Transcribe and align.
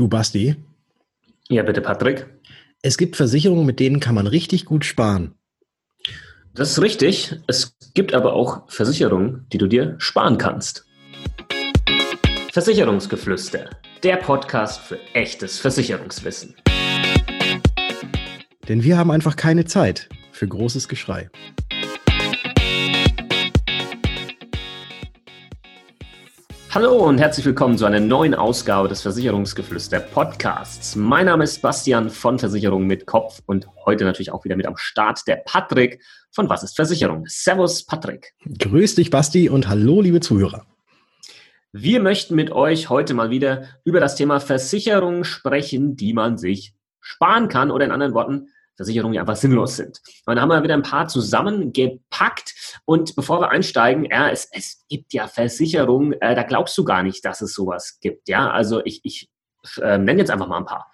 Du, 0.00 0.08
Basti? 0.08 0.56
Ja, 1.50 1.62
bitte, 1.62 1.82
Patrick. 1.82 2.26
Es 2.80 2.96
gibt 2.96 3.16
Versicherungen, 3.16 3.66
mit 3.66 3.80
denen 3.80 4.00
kann 4.00 4.14
man 4.14 4.26
richtig 4.26 4.64
gut 4.64 4.86
sparen. 4.86 5.34
Das 6.54 6.70
ist 6.70 6.80
richtig. 6.80 7.36
Es 7.46 7.76
gibt 7.92 8.14
aber 8.14 8.32
auch 8.32 8.62
Versicherungen, 8.70 9.44
die 9.52 9.58
du 9.58 9.66
dir 9.66 9.96
sparen 9.98 10.38
kannst. 10.38 10.86
Versicherungsgeflüster, 12.50 13.68
der 14.02 14.16
Podcast 14.16 14.80
für 14.80 14.98
echtes 15.12 15.58
Versicherungswissen. 15.58 16.54
Denn 18.70 18.82
wir 18.82 18.96
haben 18.96 19.10
einfach 19.10 19.36
keine 19.36 19.66
Zeit 19.66 20.08
für 20.32 20.48
großes 20.48 20.88
Geschrei. 20.88 21.28
Hallo 26.72 27.04
und 27.04 27.18
herzlich 27.18 27.44
willkommen 27.44 27.76
zu 27.76 27.84
einer 27.84 27.98
neuen 27.98 28.32
Ausgabe 28.32 28.86
des 28.86 29.02
Versicherungsgeflüster 29.02 29.98
Podcasts. 29.98 30.94
Mein 30.94 31.26
Name 31.26 31.42
ist 31.42 31.60
Bastian 31.60 32.10
von 32.10 32.38
Versicherung 32.38 32.86
mit 32.86 33.06
Kopf 33.06 33.42
und 33.46 33.66
heute 33.84 34.04
natürlich 34.04 34.30
auch 34.30 34.44
wieder 34.44 34.54
mit 34.54 34.66
am 34.66 34.76
Start 34.76 35.26
der 35.26 35.42
Patrick 35.44 36.00
von 36.30 36.48
Was 36.48 36.62
ist 36.62 36.76
Versicherung? 36.76 37.24
Servus, 37.26 37.84
Patrick. 37.84 38.34
Grüß 38.60 38.94
dich, 38.94 39.10
Basti, 39.10 39.48
und 39.48 39.68
hallo, 39.68 40.00
liebe 40.00 40.20
Zuhörer. 40.20 40.64
Wir 41.72 42.00
möchten 42.00 42.36
mit 42.36 42.52
euch 42.52 42.88
heute 42.88 43.14
mal 43.14 43.30
wieder 43.30 43.64
über 43.82 43.98
das 43.98 44.14
Thema 44.14 44.38
Versicherungen 44.38 45.24
sprechen, 45.24 45.96
die 45.96 46.12
man 46.12 46.38
sich 46.38 46.72
sparen 47.00 47.48
kann 47.48 47.72
oder 47.72 47.84
in 47.84 47.90
anderen 47.90 48.14
Worten 48.14 48.46
Versicherungen, 48.80 49.18
einfach 49.18 49.36
sinnlos 49.36 49.76
sind. 49.76 50.00
Und 50.24 50.36
dann 50.36 50.40
haben 50.40 50.48
wir 50.48 50.62
wieder 50.62 50.72
ein 50.72 50.82
paar 50.82 51.06
zusammengepackt. 51.06 52.80
Und 52.86 53.14
bevor 53.14 53.40
wir 53.40 53.50
einsteigen, 53.50 54.06
ja, 54.06 54.30
es, 54.30 54.48
es 54.52 54.86
gibt 54.88 55.12
ja 55.12 55.28
Versicherungen, 55.28 56.14
äh, 56.20 56.34
da 56.34 56.44
glaubst 56.44 56.78
du 56.78 56.84
gar 56.84 57.02
nicht, 57.02 57.22
dass 57.26 57.42
es 57.42 57.52
sowas 57.52 57.98
gibt. 58.00 58.28
Ja, 58.30 58.50
also 58.50 58.80
ich, 58.86 59.00
ich 59.04 59.28
äh, 59.82 59.98
nenne 59.98 60.20
jetzt 60.20 60.30
einfach 60.30 60.48
mal 60.48 60.56
ein 60.56 60.64
paar. 60.64 60.90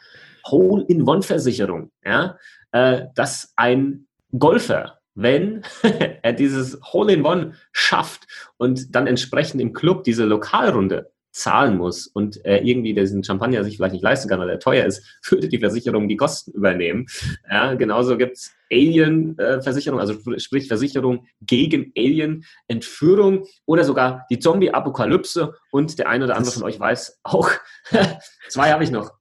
Hole-in-One-Versicherung, 0.48 1.92
ja, 2.04 2.36
äh, 2.72 3.06
dass 3.14 3.52
ein 3.54 4.08
Golfer, 4.36 4.98
wenn 5.14 5.62
er 6.22 6.32
dieses 6.32 6.80
Hole-in-One 6.92 7.54
schafft 7.70 8.26
und 8.56 8.96
dann 8.96 9.06
entsprechend 9.06 9.60
im 9.60 9.72
Club 9.72 10.02
diese 10.02 10.24
Lokalrunde 10.24 11.12
zahlen 11.36 11.76
muss 11.76 12.06
und 12.06 12.44
äh, 12.46 12.58
irgendwie 12.58 12.94
diesen 12.94 13.22
Champagner 13.22 13.62
sich 13.62 13.76
vielleicht 13.76 13.92
nicht 13.92 14.02
leisten 14.02 14.28
kann, 14.28 14.40
weil 14.40 14.48
er 14.48 14.58
teuer 14.58 14.86
ist, 14.86 15.02
würde 15.30 15.48
die 15.48 15.58
Versicherung 15.58 16.08
die 16.08 16.16
Kosten 16.16 16.52
übernehmen. 16.52 17.06
Ja, 17.50 17.74
genauso 17.74 18.16
gibt's 18.16 18.54
Alien-Versicherung, 18.72 20.00
also 20.00 20.14
sprich 20.38 20.66
Versicherung 20.66 21.26
gegen 21.42 21.92
Alien-Entführung 21.96 23.46
oder 23.66 23.84
sogar 23.84 24.26
die 24.30 24.38
Zombie-Apokalypse 24.38 25.54
und 25.70 25.98
der 25.98 26.08
eine 26.08 26.24
oder 26.24 26.36
andere 26.36 26.52
von 26.52 26.62
euch 26.62 26.80
weiß 26.80 27.20
auch, 27.22 27.50
zwei 28.48 28.72
habe 28.72 28.82
ich 28.82 28.90
noch. 28.90 29.12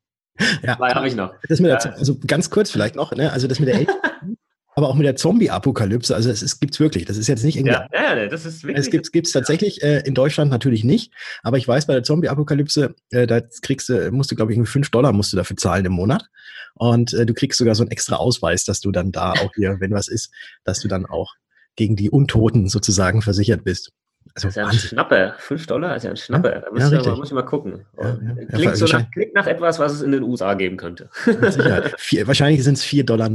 Ja, 0.63 0.77
zwei 0.77 0.91
habe 0.91 1.07
ich 1.07 1.15
noch. 1.15 1.33
Das 1.49 1.59
mit 1.59 1.71
der, 1.71 1.97
also 1.97 2.17
ganz 2.25 2.49
kurz 2.49 2.71
vielleicht 2.71 2.95
noch, 2.95 3.11
ne? 3.11 3.31
also 3.31 3.47
das 3.47 3.59
mit 3.59 3.67
der 3.67 3.75
Alien 3.75 4.37
aber 4.75 4.89
auch 4.89 4.95
mit 4.95 5.05
der 5.05 5.15
Zombie-Apokalypse, 5.15 6.13
also 6.13 6.29
es, 6.29 6.59
gibt 6.59 6.73
es 6.73 6.79
wirklich. 6.81 7.05
Das 7.05 7.15
ist 7.15 7.27
jetzt 7.27 7.45
nicht 7.45 7.55
irgendwie. 7.55 7.73
Ja, 7.73 7.87
ja 7.93 8.27
das 8.27 8.45
ist 8.45 8.63
wirklich. 8.63 8.85
Es 8.85 9.11
gibt 9.11 9.27
es 9.27 9.33
tatsächlich 9.33 9.81
äh, 9.81 10.01
in 10.05 10.13
Deutschland 10.13 10.51
natürlich 10.51 10.83
nicht, 10.83 11.13
aber 11.43 11.57
ich 11.57 11.65
weiß, 11.65 11.87
bei 11.87 11.93
der 11.93 12.03
Zombie-Apokalypse, 12.03 12.93
äh, 13.11 13.25
da 13.25 13.39
kriegst 13.61 13.87
du, 13.87 14.11
musst 14.11 14.31
du, 14.31 14.35
glaube 14.35 14.53
ich, 14.53 14.69
5 14.69 14.91
Dollar 14.91 15.13
musst 15.13 15.31
du 15.31 15.37
dafür 15.37 15.55
zahlen 15.55 15.85
im 15.85 15.93
Monat. 15.93 16.25
Und 16.73 17.13
äh, 17.13 17.25
du 17.25 17.33
kriegst 17.33 17.57
sogar 17.57 17.73
so 17.73 17.83
einen 17.83 17.91
extra 17.91 18.17
Ausweis, 18.17 18.65
dass 18.65 18.81
du 18.81 18.91
dann 18.91 19.13
da 19.13 19.31
auch 19.31 19.51
hier, 19.55 19.77
wenn 19.79 19.91
was 19.91 20.09
ist, 20.09 20.29
dass 20.65 20.81
du 20.81 20.89
dann 20.89 21.05
auch 21.05 21.33
gegen 21.77 21.95
die 21.95 22.09
Untoten 22.09 22.67
sozusagen 22.67 23.21
versichert 23.21 23.63
bist. 23.63 23.91
Also 24.33 24.47
das 24.47 24.51
ist 24.51 24.55
ja 24.55 24.67
ein 24.67 24.73
Schnapper. 24.73 25.35
5 25.37 25.67
Dollar 25.67 25.95
ist 25.95 26.03
ja 26.03 26.09
ein 26.09 26.17
Schnapper. 26.17 26.61
Da 26.61 26.71
muss, 26.71 26.91
ja, 26.91 27.01
mal, 27.01 27.15
muss 27.15 27.27
ich 27.27 27.33
mal 27.33 27.43
gucken. 27.43 27.85
Ja, 27.97 28.07
ja. 28.07 28.45
Klingt, 28.47 28.75
so 28.75 28.85
nach, 28.85 29.09
klingt 29.11 29.33
nach 29.33 29.47
etwas, 29.47 29.79
was 29.79 29.93
es 29.93 30.01
in 30.01 30.11
den 30.11 30.23
USA 30.23 30.55
geben 30.55 30.77
könnte. 30.77 31.09
Vier, 31.97 32.27
wahrscheinlich 32.27 32.63
sind 32.63 32.77
es 32.77 32.83
4,99 32.83 33.03
Dollar. 33.05 33.29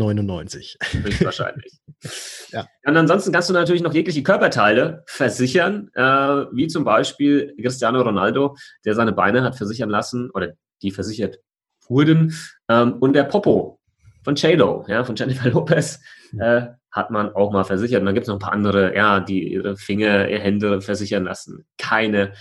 Wahrscheinlich. 1.21 1.73
ja. 2.51 2.67
Und 2.85 2.97
ansonsten 2.97 3.33
kannst 3.33 3.49
du 3.49 3.55
natürlich 3.55 3.83
noch 3.83 3.95
jegliche 3.95 4.23
Körperteile 4.23 5.03
versichern, 5.07 5.91
äh, 5.95 6.03
wie 6.03 6.67
zum 6.67 6.85
Beispiel 6.85 7.55
Cristiano 7.61 8.03
Ronaldo, 8.03 8.57
der 8.85 8.95
seine 8.95 9.13
Beine 9.13 9.43
hat 9.43 9.57
versichern 9.57 9.89
lassen 9.89 10.31
oder 10.31 10.53
die 10.83 10.91
versichert 10.91 11.39
wurden. 11.89 12.35
Ähm, 12.69 12.95
und 12.95 13.15
der 13.15 13.25
Popo 13.25 13.80
von 14.23 14.35
J-Lo, 14.35 14.85
ja, 14.89 15.05
von 15.05 15.17
Jennifer 15.17 15.49
Lopez, 15.51 16.01
äh, 16.39 16.63
hat 16.91 17.11
man 17.11 17.35
auch 17.35 17.53
mal 17.53 17.65
versichert. 17.65 18.01
Und 18.01 18.07
dann 18.07 18.15
gibt 18.15 18.25
es 18.25 18.29
noch 18.29 18.37
ein 18.37 18.41
paar 18.41 18.53
andere, 18.53 18.95
ja, 18.95 19.21
die 19.21 19.53
ihre 19.53 19.77
Finger, 19.77 20.29
ihre 20.29 20.41
Hände 20.41 20.81
versichern 20.81 21.25
lassen. 21.25 21.67
Keine 21.79 22.33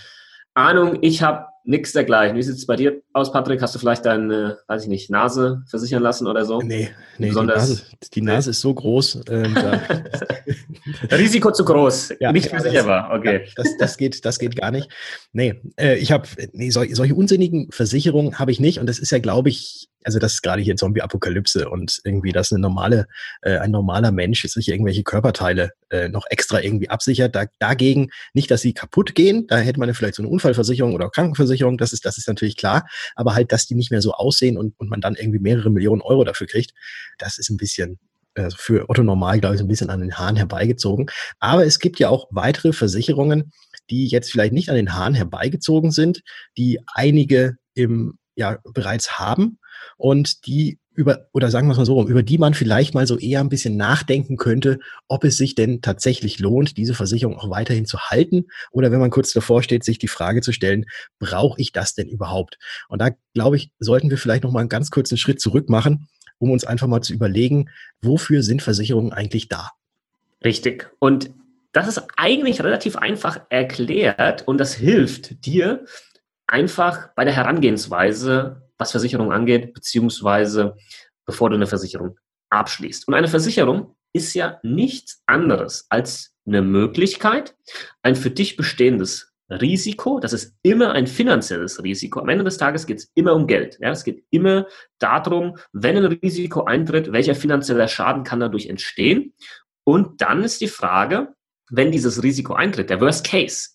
Ahnung, 0.54 0.98
ich 1.02 1.22
habe 1.22 1.46
nichts 1.64 1.92
dergleichen. 1.92 2.36
Wie 2.36 2.42
sieht 2.42 2.56
es 2.56 2.66
bei 2.66 2.76
dir 2.76 3.00
aus, 3.12 3.32
Patrick? 3.32 3.60
Hast 3.62 3.74
du 3.74 3.78
vielleicht 3.78 4.04
deine, 4.06 4.58
weiß 4.66 4.82
ich 4.84 4.88
nicht, 4.88 5.10
Nase 5.10 5.62
versichern 5.68 6.02
lassen 6.02 6.26
oder 6.26 6.44
so? 6.44 6.60
Nee, 6.60 6.90
nee 7.18 7.28
Besonders, 7.28 7.66
die, 7.66 7.72
Nase, 7.72 7.84
die 8.14 8.22
Nase 8.22 8.50
ist 8.50 8.60
so 8.60 8.74
groß. 8.74 9.20
Ähm, 9.28 9.56
Risiko 11.10 11.52
zu 11.52 11.64
groß, 11.64 12.14
ja, 12.20 12.32
nicht 12.32 12.48
versicherbar. 12.48 13.12
Okay. 13.16 13.44
Ja, 13.44 13.52
das, 13.56 13.76
das, 13.78 13.96
geht, 13.96 14.24
das 14.24 14.38
geht 14.38 14.56
gar 14.56 14.70
nicht. 14.70 14.88
Nee, 15.32 15.60
äh, 15.78 15.96
ich 15.96 16.12
habe, 16.12 16.28
nee, 16.52 16.70
sol 16.70 16.88
solche 16.92 17.14
unsinnigen 17.14 17.70
Versicherungen 17.70 18.38
habe 18.38 18.50
ich 18.50 18.60
nicht. 18.60 18.80
Und 18.80 18.86
das 18.86 18.98
ist 18.98 19.12
ja, 19.12 19.18
glaube 19.18 19.48
ich, 19.48 19.88
also 20.04 20.18
das 20.18 20.34
ist 20.34 20.42
gerade 20.42 20.62
hier 20.62 20.76
Zombie-Apokalypse 20.76 21.68
und 21.68 22.00
irgendwie, 22.04 22.32
dass 22.32 22.52
eine 22.52 22.60
normale, 22.60 23.06
äh, 23.42 23.58
ein 23.58 23.70
normaler 23.70 24.12
Mensch 24.12 24.46
sich 24.46 24.68
irgendwelche 24.68 25.02
Körperteile 25.02 25.72
äh, 25.90 26.08
noch 26.08 26.26
extra 26.30 26.60
irgendwie 26.60 26.88
absichert. 26.88 27.34
Da, 27.34 27.46
dagegen 27.58 28.10
nicht, 28.32 28.50
dass 28.50 28.62
sie 28.62 28.72
kaputt 28.72 29.14
gehen, 29.14 29.46
da 29.46 29.58
hätte 29.58 29.80
man 29.80 29.92
vielleicht 29.94 30.14
so 30.14 30.22
eine 30.22 30.30
Unfallversicherung 30.30 30.94
oder 30.94 31.10
Krankenversicherung, 31.10 31.78
das 31.78 31.92
ist, 31.92 32.04
das 32.04 32.18
ist 32.18 32.28
natürlich 32.28 32.56
klar, 32.56 32.86
aber 33.14 33.34
halt, 33.34 33.52
dass 33.52 33.66
die 33.66 33.74
nicht 33.74 33.90
mehr 33.90 34.02
so 34.02 34.12
aussehen 34.12 34.56
und, 34.56 34.74
und 34.78 34.88
man 34.88 35.00
dann 35.00 35.14
irgendwie 35.14 35.38
mehrere 35.38 35.70
Millionen 35.70 36.02
Euro 36.02 36.24
dafür 36.24 36.46
kriegt, 36.46 36.72
das 37.18 37.38
ist 37.38 37.50
ein 37.50 37.56
bisschen, 37.56 37.98
also 38.34 38.56
für 38.58 38.88
Otto 38.88 39.02
Normal, 39.02 39.40
glaube 39.40 39.56
ich, 39.56 39.60
ein 39.60 39.68
bisschen 39.68 39.90
an 39.90 40.00
den 40.00 40.16
Haaren 40.16 40.36
herbeigezogen. 40.36 41.10
Aber 41.40 41.66
es 41.66 41.78
gibt 41.78 41.98
ja 41.98 42.08
auch 42.08 42.28
weitere 42.30 42.72
Versicherungen, 42.72 43.52
die 43.90 44.06
jetzt 44.06 44.30
vielleicht 44.30 44.52
nicht 44.52 44.70
an 44.70 44.76
den 44.76 44.94
Haaren 44.94 45.14
herbeigezogen 45.14 45.90
sind, 45.90 46.22
die 46.56 46.78
einige 46.94 47.56
im 47.74 48.18
ja 48.36 48.58
bereits 48.64 49.18
haben 49.18 49.58
und 49.96 50.46
die 50.46 50.78
über, 51.00 51.26
oder 51.32 51.50
sagen 51.50 51.66
wir 51.66 51.72
es 51.72 51.78
mal 51.78 51.86
so, 51.86 52.06
über 52.06 52.22
die 52.22 52.36
man 52.36 52.52
vielleicht 52.52 52.94
mal 52.94 53.06
so 53.06 53.18
eher 53.18 53.40
ein 53.40 53.48
bisschen 53.48 53.76
nachdenken 53.76 54.36
könnte, 54.36 54.78
ob 55.08 55.24
es 55.24 55.38
sich 55.38 55.54
denn 55.54 55.80
tatsächlich 55.80 56.38
lohnt, 56.38 56.76
diese 56.76 56.94
Versicherung 56.94 57.38
auch 57.38 57.48
weiterhin 57.48 57.86
zu 57.86 57.98
halten 57.98 58.44
oder 58.70 58.92
wenn 58.92 59.00
man 59.00 59.10
kurz 59.10 59.32
davor 59.32 59.62
steht, 59.62 59.82
sich 59.82 59.98
die 59.98 60.08
Frage 60.08 60.42
zu 60.42 60.52
stellen, 60.52 60.84
brauche 61.18 61.60
ich 61.60 61.72
das 61.72 61.94
denn 61.94 62.08
überhaupt? 62.08 62.58
Und 62.88 63.00
da 63.00 63.10
glaube 63.32 63.56
ich, 63.56 63.72
sollten 63.78 64.10
wir 64.10 64.18
vielleicht 64.18 64.44
noch 64.44 64.52
mal 64.52 64.60
einen 64.60 64.68
ganz 64.68 64.90
kurzen 64.90 65.16
Schritt 65.16 65.40
zurück 65.40 65.70
machen, 65.70 66.08
um 66.38 66.50
uns 66.50 66.64
einfach 66.64 66.86
mal 66.86 67.00
zu 67.00 67.14
überlegen, 67.14 67.70
wofür 68.02 68.42
sind 68.42 68.62
Versicherungen 68.62 69.12
eigentlich 69.12 69.48
da? 69.48 69.70
Richtig. 70.44 70.90
Und 70.98 71.30
das 71.72 71.88
ist 71.88 72.02
eigentlich 72.16 72.62
relativ 72.62 72.96
einfach 72.96 73.40
erklärt 73.48 74.46
und 74.46 74.58
das 74.58 74.74
hilft 74.74 75.46
dir 75.46 75.84
einfach 76.46 77.14
bei 77.14 77.24
der 77.24 77.34
Herangehensweise 77.34 78.69
was 78.80 78.90
Versicherung 78.90 79.32
angeht, 79.32 79.74
beziehungsweise 79.74 80.76
bevor 81.26 81.50
du 81.50 81.56
eine 81.56 81.66
Versicherung 81.66 82.18
abschließt. 82.50 83.06
Und 83.06 83.14
eine 83.14 83.28
Versicherung 83.28 83.94
ist 84.12 84.34
ja 84.34 84.58
nichts 84.62 85.22
anderes 85.26 85.86
als 85.88 86.34
eine 86.46 86.62
Möglichkeit, 86.62 87.54
ein 88.02 88.16
für 88.16 88.30
dich 88.30 88.56
bestehendes 88.56 89.30
Risiko, 89.50 90.20
das 90.20 90.32
ist 90.32 90.54
immer 90.62 90.92
ein 90.92 91.06
finanzielles 91.08 91.82
Risiko. 91.82 92.20
Am 92.20 92.28
Ende 92.28 92.44
des 92.44 92.56
Tages 92.56 92.86
geht 92.86 92.98
es 92.98 93.10
immer 93.14 93.34
um 93.34 93.46
Geld. 93.46 93.78
Ja? 93.80 93.90
Es 93.90 94.04
geht 94.04 94.24
immer 94.30 94.66
darum, 94.98 95.56
wenn 95.72 95.96
ein 95.96 96.04
Risiko 96.04 96.64
eintritt, 96.64 97.12
welcher 97.12 97.34
finanzielle 97.34 97.88
Schaden 97.88 98.22
kann 98.22 98.40
dadurch 98.40 98.66
entstehen. 98.66 99.34
Und 99.84 100.20
dann 100.20 100.44
ist 100.44 100.60
die 100.60 100.68
Frage, 100.68 101.34
wenn 101.68 101.90
dieses 101.90 102.22
Risiko 102.22 102.54
eintritt, 102.54 102.90
der 102.90 103.00
Worst 103.00 103.26
Case, 103.26 103.70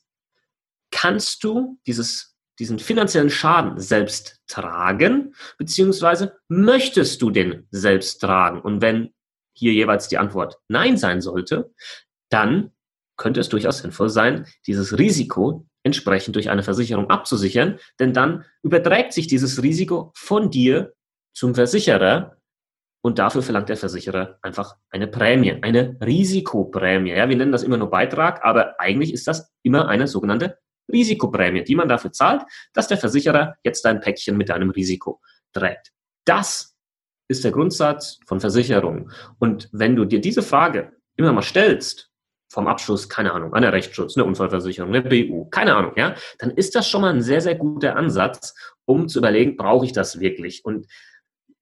kannst 0.92 1.44
du 1.44 1.78
dieses 1.86 2.35
diesen 2.60 2.80
finanziellen 2.80 3.30
Schaden 3.30 3.80
selbst 3.80 4.42
tragen, 4.48 5.36
beziehungsweise 5.58 6.38
möchtest 6.48 7.22
du 7.22 7.30
den 7.30 7.68
selbst 7.72 8.20
tragen? 8.20 8.62
Und 8.62 8.82
wenn 8.82 9.14
hier 9.54 9.74
jeweils 9.74 10.08
die 10.08 10.18
Antwort 10.18 10.58
Nein 10.68 10.98
sein 10.98 11.22
sollte, 11.22 11.74
dann 12.30 12.72
könnte 13.18 13.40
es 13.40 13.50
durchaus 13.50 13.80
sinnvoll 13.80 14.10
sein, 14.10 14.46
dieses 14.68 14.98
Risiko 14.98 15.68
entsprechend 15.84 16.36
durch 16.36 16.50
eine 16.50 16.64
Versicherung 16.64 17.10
abzusichern, 17.10 17.80
denn 18.00 18.14
dann 18.14 18.44
überträgt 18.64 19.14
sich 19.14 19.28
dieses 19.28 19.62
Risiko 19.62 20.12
von 20.16 20.50
dir 20.50 20.94
zum 21.34 21.56
Versicherer 21.56 22.38
und 23.04 23.20
dafür 23.20 23.44
verlangt 23.44 23.70
der 23.70 23.78
Versicherer 23.78 24.40
einfach 24.42 24.78
eine 24.90 25.08
Prämie, 25.08 25.60
eine 25.62 25.96
Risikoprämie. 26.04 27.12
Ja, 27.12 27.30
wir 27.30 27.38
nennen 27.38 27.52
das 27.52 27.62
immer 27.62 27.78
nur 27.78 27.92
Beitrag, 27.92 28.44
aber 28.44 28.80
eigentlich 28.80 29.14
ist 29.14 29.28
das 29.28 29.54
immer 29.62 29.88
eine 29.88 30.08
sogenannte 30.08 30.58
Risikoprämie, 30.92 31.64
die 31.64 31.76
man 31.76 31.88
dafür 31.88 32.12
zahlt, 32.12 32.44
dass 32.74 32.88
der 32.88 32.98
Versicherer 32.98 33.56
jetzt 33.64 33.86
ein 33.86 34.00
Päckchen 34.00 34.38
mit 34.38 34.52
einem 34.52 34.70
Risiko 34.70 35.22
trägt. 35.54 35.92
Das 36.26 36.76
ist 37.28 37.44
der 37.44 37.52
Grundsatz 37.52 38.20
von 38.28 38.40
Versicherungen. 38.40 39.12
Und 39.40 39.70
wenn 39.72 39.96
du 39.96 40.06
dir 40.06 40.22
diese 40.22 40.42
Frage 40.42 40.92
immer 41.16 41.34
mal 41.34 41.42
stellst, 41.42 42.12
vom 42.50 42.68
Abschluss, 42.68 43.10
keine 43.10 43.34
Ahnung, 43.34 43.54
einer 43.54 43.74
Rechtsschutz, 43.74 44.16
eine 44.16 44.26
Unfallversicherung, 44.26 44.94
eine 44.94 45.02
BU, 45.02 45.46
keine 45.50 45.76
Ahnung, 45.76 45.94
ja, 45.98 46.16
dann 46.40 46.52
ist 46.52 46.76
das 46.76 46.88
schon 46.88 47.02
mal 47.02 47.14
ein 47.14 47.22
sehr, 47.22 47.42
sehr 47.42 47.56
guter 47.56 47.96
Ansatz, 47.96 48.54
um 48.86 49.08
zu 49.08 49.20
überlegen, 49.20 49.58
brauche 49.58 49.86
ich 49.86 49.92
das 49.92 50.20
wirklich? 50.20 50.64
Und 50.64 50.88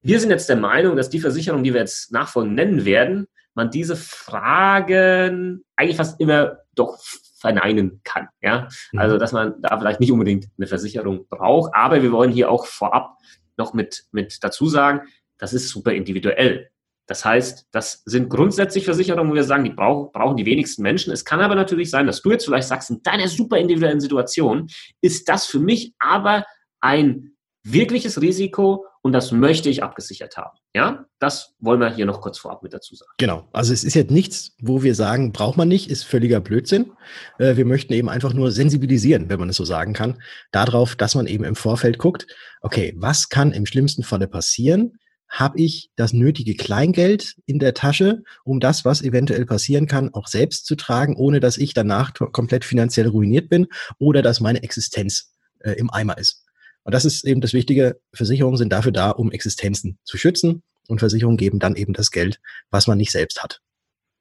wir 0.02 0.20
sind 0.20 0.30
jetzt 0.30 0.48
der 0.48 0.56
Meinung, 0.56 0.96
dass 0.96 1.08
die 1.08 1.20
Versicherung, 1.20 1.64
die 1.64 1.72
wir 1.72 1.80
jetzt 1.80 2.12
nachfolgend 2.12 2.54
nennen 2.54 2.84
werden, 2.84 3.26
man 3.54 3.70
diese 3.70 3.96
Fragen 3.96 5.64
eigentlich 5.76 5.96
fast 5.96 6.20
immer 6.20 6.58
doch 6.74 6.98
verneinen 7.44 8.00
kann. 8.04 8.28
Ja? 8.40 8.68
Mhm. 8.92 8.98
Also, 8.98 9.18
dass 9.18 9.32
man 9.32 9.60
da 9.60 9.78
vielleicht 9.78 10.00
nicht 10.00 10.12
unbedingt 10.12 10.46
eine 10.56 10.66
Versicherung 10.66 11.26
braucht. 11.28 11.74
Aber 11.74 12.02
wir 12.02 12.10
wollen 12.10 12.32
hier 12.32 12.50
auch 12.50 12.66
vorab 12.66 13.18
noch 13.58 13.74
mit, 13.74 14.04
mit 14.12 14.42
dazu 14.42 14.66
sagen, 14.66 15.02
das 15.38 15.52
ist 15.52 15.68
super 15.68 15.92
individuell. 15.92 16.70
Das 17.06 17.22
heißt, 17.22 17.68
das 17.70 18.02
sind 18.06 18.30
grundsätzlich 18.30 18.86
Versicherungen, 18.86 19.30
wo 19.30 19.34
wir 19.34 19.44
sagen, 19.44 19.64
die 19.64 19.70
brauchen, 19.70 20.10
brauchen 20.10 20.38
die 20.38 20.46
wenigsten 20.46 20.82
Menschen. 20.82 21.12
Es 21.12 21.26
kann 21.26 21.40
aber 21.40 21.54
natürlich 21.54 21.90
sein, 21.90 22.06
dass 22.06 22.22
du 22.22 22.30
jetzt 22.30 22.46
vielleicht 22.46 22.68
sagst, 22.68 22.90
in 22.90 23.02
deiner 23.02 23.28
super 23.28 23.58
individuellen 23.58 24.00
Situation 24.00 24.68
ist 25.02 25.28
das 25.28 25.44
für 25.44 25.60
mich 25.60 25.92
aber 25.98 26.46
ein 26.80 27.36
wirkliches 27.62 28.22
Risiko 28.22 28.86
und 29.04 29.12
das 29.12 29.32
möchte 29.32 29.68
ich 29.68 29.82
abgesichert 29.82 30.38
haben. 30.38 30.56
Ja, 30.74 31.04
das 31.18 31.54
wollen 31.60 31.78
wir 31.78 31.94
hier 31.94 32.06
noch 32.06 32.22
kurz 32.22 32.38
vorab 32.38 32.62
mit 32.62 32.72
dazu 32.72 32.94
sagen. 32.94 33.10
Genau. 33.18 33.46
Also 33.52 33.74
es 33.74 33.84
ist 33.84 33.92
jetzt 33.92 34.10
nichts, 34.10 34.56
wo 34.62 34.82
wir 34.82 34.94
sagen, 34.94 35.30
braucht 35.30 35.58
man 35.58 35.68
nicht, 35.68 35.90
ist 35.90 36.04
völliger 36.04 36.40
Blödsinn. 36.40 36.90
Äh, 37.38 37.56
wir 37.56 37.66
möchten 37.66 37.92
eben 37.92 38.08
einfach 38.08 38.32
nur 38.32 38.50
sensibilisieren, 38.50 39.28
wenn 39.28 39.38
man 39.38 39.50
es 39.50 39.56
so 39.56 39.64
sagen 39.66 39.92
kann, 39.92 40.22
darauf, 40.52 40.96
dass 40.96 41.14
man 41.14 41.26
eben 41.26 41.44
im 41.44 41.54
Vorfeld 41.54 41.98
guckt, 41.98 42.26
okay, 42.62 42.94
was 42.96 43.28
kann 43.28 43.52
im 43.52 43.66
schlimmsten 43.66 44.02
Falle 44.02 44.26
passieren? 44.26 44.98
habe 45.28 45.58
ich 45.58 45.90
das 45.96 46.12
nötige 46.12 46.54
Kleingeld 46.54 47.34
in 47.44 47.58
der 47.58 47.74
Tasche, 47.74 48.22
um 48.44 48.60
das, 48.60 48.84
was 48.84 49.02
eventuell 49.02 49.44
passieren 49.46 49.86
kann, 49.86 50.14
auch 50.14 50.28
selbst 50.28 50.64
zu 50.64 50.76
tragen, 50.76 51.16
ohne 51.16 51.40
dass 51.40 51.56
ich 51.56 51.74
danach 51.74 52.12
komplett 52.14 52.64
finanziell 52.64 53.08
ruiniert 53.08 53.48
bin 53.48 53.66
oder 53.98 54.22
dass 54.22 54.38
meine 54.38 54.62
Existenz 54.62 55.32
äh, 55.58 55.72
im 55.72 55.90
Eimer 55.90 56.18
ist. 56.18 56.43
Und 56.84 56.94
das 56.94 57.04
ist 57.04 57.24
eben 57.24 57.40
das 57.40 57.52
Wichtige. 57.52 58.00
Versicherungen 58.12 58.56
sind 58.56 58.72
dafür 58.72 58.92
da, 58.92 59.10
um 59.10 59.32
Existenzen 59.32 59.98
zu 60.04 60.16
schützen 60.16 60.62
und 60.88 60.98
Versicherungen 61.00 61.38
geben 61.38 61.58
dann 61.58 61.76
eben 61.76 61.92
das 61.92 62.10
Geld, 62.10 62.40
was 62.70 62.86
man 62.86 62.98
nicht 62.98 63.10
selbst 63.10 63.42
hat. 63.42 63.60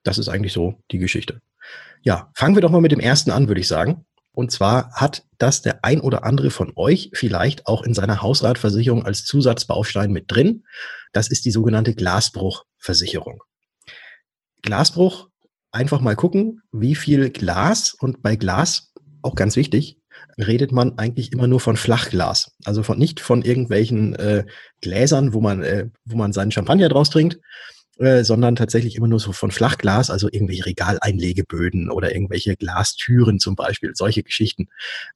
Das 0.04 0.18
ist 0.18 0.30
eigentlich 0.30 0.54
so 0.54 0.82
die 0.92 0.98
Geschichte. 0.98 1.42
Ja, 2.02 2.32
fangen 2.36 2.56
wir 2.56 2.62
doch 2.62 2.72
mal 2.72 2.82
mit 2.82 2.92
dem 2.92 3.00
ersten 3.00 3.32
an, 3.32 3.48
würde 3.48 3.62
ich 3.62 3.68
sagen. 3.68 4.06
Und 4.36 4.52
zwar 4.52 4.92
hat 4.94 5.26
das 5.38 5.62
der 5.62 5.86
ein 5.86 6.02
oder 6.02 6.24
andere 6.24 6.50
von 6.50 6.74
euch 6.76 7.12
vielleicht 7.14 7.68
auch 7.68 7.84
in 7.84 7.94
seiner 7.94 8.22
Hausratversicherung 8.22 9.06
als 9.06 9.26
Zusatzbaustein 9.26 10.12
mit 10.12 10.32
drin. 10.32 10.64
Das 11.12 11.28
ist 11.28 11.46
die 11.46 11.52
sogenannte 11.52 11.94
Glasbruchversicherung. 11.94 13.44
Glasbruch, 14.64 15.30
einfach 15.72 16.02
mal 16.02 16.16
gucken, 16.16 16.62
wie 16.72 16.96
viel 16.96 17.30
Glas 17.30 17.94
und 17.94 18.24
bei 18.24 18.36
Glas, 18.36 18.92
auch 19.22 19.36
ganz 19.36 19.56
wichtig, 19.56 20.00
redet 20.38 20.72
man 20.72 20.98
eigentlich 20.98 21.32
immer 21.32 21.48
nur 21.48 21.60
von 21.60 21.78
Flachglas. 21.78 22.52
Also 22.66 22.84
von, 22.84 22.98
nicht 22.98 23.20
von 23.20 23.42
irgendwelchen 23.42 24.16
äh, 24.16 24.46
Gläsern, 24.82 25.34
wo 25.34 25.42
man, 25.42 25.64
äh, 25.64 25.90
wo 26.06 26.18
man 26.18 26.34
seinen 26.34 26.52
Champagner 26.52 26.90
draus 26.90 27.10
trinkt, 27.10 27.40
äh, 28.00 28.24
sondern 28.24 28.56
tatsächlich 28.56 28.96
immer 28.96 29.08
nur 29.08 29.20
so 29.20 29.34
von 29.34 29.52
Flachglas, 29.52 30.10
also 30.10 30.28
irgendwelche 30.32 30.66
Regaleinlegeböden 30.66 31.92
oder 31.92 32.14
irgendwelche 32.14 32.56
Glastüren 32.56 33.40
zum 33.40 33.56
Beispiel, 33.56 33.92
solche 33.94 34.24
Geschichten. 34.24 34.68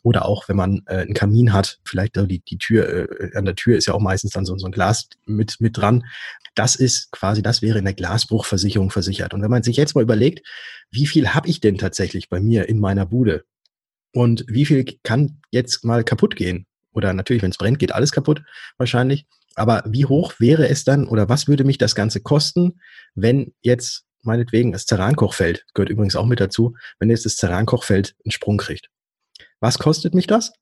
Oder 0.04 0.26
auch, 0.26 0.48
wenn 0.48 0.58
man 0.58 0.84
äh, 0.86 0.98
einen 0.98 1.16
Kamin 1.16 1.54
hat, 1.54 1.80
vielleicht 1.86 2.16
die, 2.16 2.40
die 2.40 2.58
Tür, 2.60 3.10
äh, 3.10 3.36
an 3.36 3.46
der 3.46 3.56
Tür 3.56 3.78
ist 3.78 3.88
ja 3.88 3.96
auch 3.96 4.00
meistens 4.00 4.32
dann 4.32 4.46
so, 4.46 4.56
so 4.58 4.68
ein 4.68 4.72
Glas 4.72 5.10
mit, 5.26 5.56
mit 5.60 5.76
dran. 5.78 6.04
Das 6.54 6.76
ist 6.76 7.12
quasi, 7.12 7.42
das 7.42 7.64
wäre 7.64 7.80
in 7.80 7.86
der 7.86 7.94
Glasbruchversicherung 7.94 8.92
versichert. 8.92 9.34
Und 9.34 9.42
wenn 9.42 9.52
man 9.52 9.64
sich 9.64 9.78
jetzt 9.78 9.96
mal 9.96 10.04
überlegt, 10.04 10.46
wie 10.92 11.08
viel 11.08 11.34
habe 11.34 11.50
ich 11.50 11.60
denn 11.60 11.78
tatsächlich 11.78 12.30
bei 12.30 12.40
mir 12.40 12.70
in 12.70 12.80
meiner 12.80 13.08
Bude? 13.08 13.44
Und 14.14 14.46
wie 14.48 14.66
viel 14.66 14.86
kann 15.04 15.42
jetzt 15.52 15.84
mal 15.86 16.04
kaputt 16.04 16.36
gehen? 16.36 16.66
Oder 16.94 17.14
natürlich, 17.14 17.44
wenn 17.44 17.52
es 17.52 17.58
brennt, 17.58 17.80
geht 17.80 17.94
alles 17.94 18.12
kaputt 18.12 18.42
wahrscheinlich. 18.78 19.26
Aber 19.56 19.84
wie 19.88 20.06
hoch 20.06 20.34
wäre 20.40 20.70
es 20.70 20.84
dann 20.84 21.08
oder 21.08 21.30
was 21.30 21.48
würde 21.48 21.64
mich 21.64 21.78
das 21.78 21.96
Ganze 21.96 22.22
kosten, 22.22 22.80
wenn 23.16 23.54
jetzt 23.62 24.04
meinetwegen 24.24 24.72
das 24.72 24.86
Terrankochfeld, 24.86 25.66
gehört 25.74 25.90
übrigens 25.90 26.16
auch 26.16 26.26
mit 26.26 26.40
dazu, 26.40 26.76
wenn 27.00 27.10
jetzt 27.10 27.26
das 27.26 27.36
Terrankochfeld 27.36 28.16
einen 28.24 28.32
Sprung 28.32 28.58
kriegt? 28.58 28.90
Was 29.60 29.80
kostet 29.80 30.14
mich 30.14 30.28
das, 30.28 30.54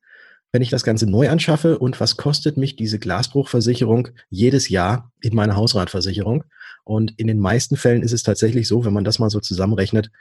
wenn 0.52 0.62
ich 0.62 0.70
das 0.70 0.84
Ganze 0.84 1.08
neu 1.08 1.30
anschaffe 1.30 1.80
und 1.80 2.00
was 2.00 2.16
kostet 2.16 2.56
mich 2.56 2.76
diese 2.76 3.00
Glasbruchversicherung 3.00 4.10
jedes 4.30 4.70
Jahr 4.70 5.12
in 5.22 5.36
meiner 5.36 5.56
Hausratversicherung? 5.56 6.46
Und 6.86 7.14
in 7.18 7.28
den 7.28 7.40
meisten 7.40 7.78
Fällen 7.78 8.04
ist 8.04 8.14
es 8.14 8.24
tatsächlich 8.24 8.68
so, 8.68 8.86
wenn 8.86 8.94
man 8.94 9.04
das 9.04 9.20
mal 9.20 9.30
so 9.30 9.40
zusammenrechnet, 9.40 10.12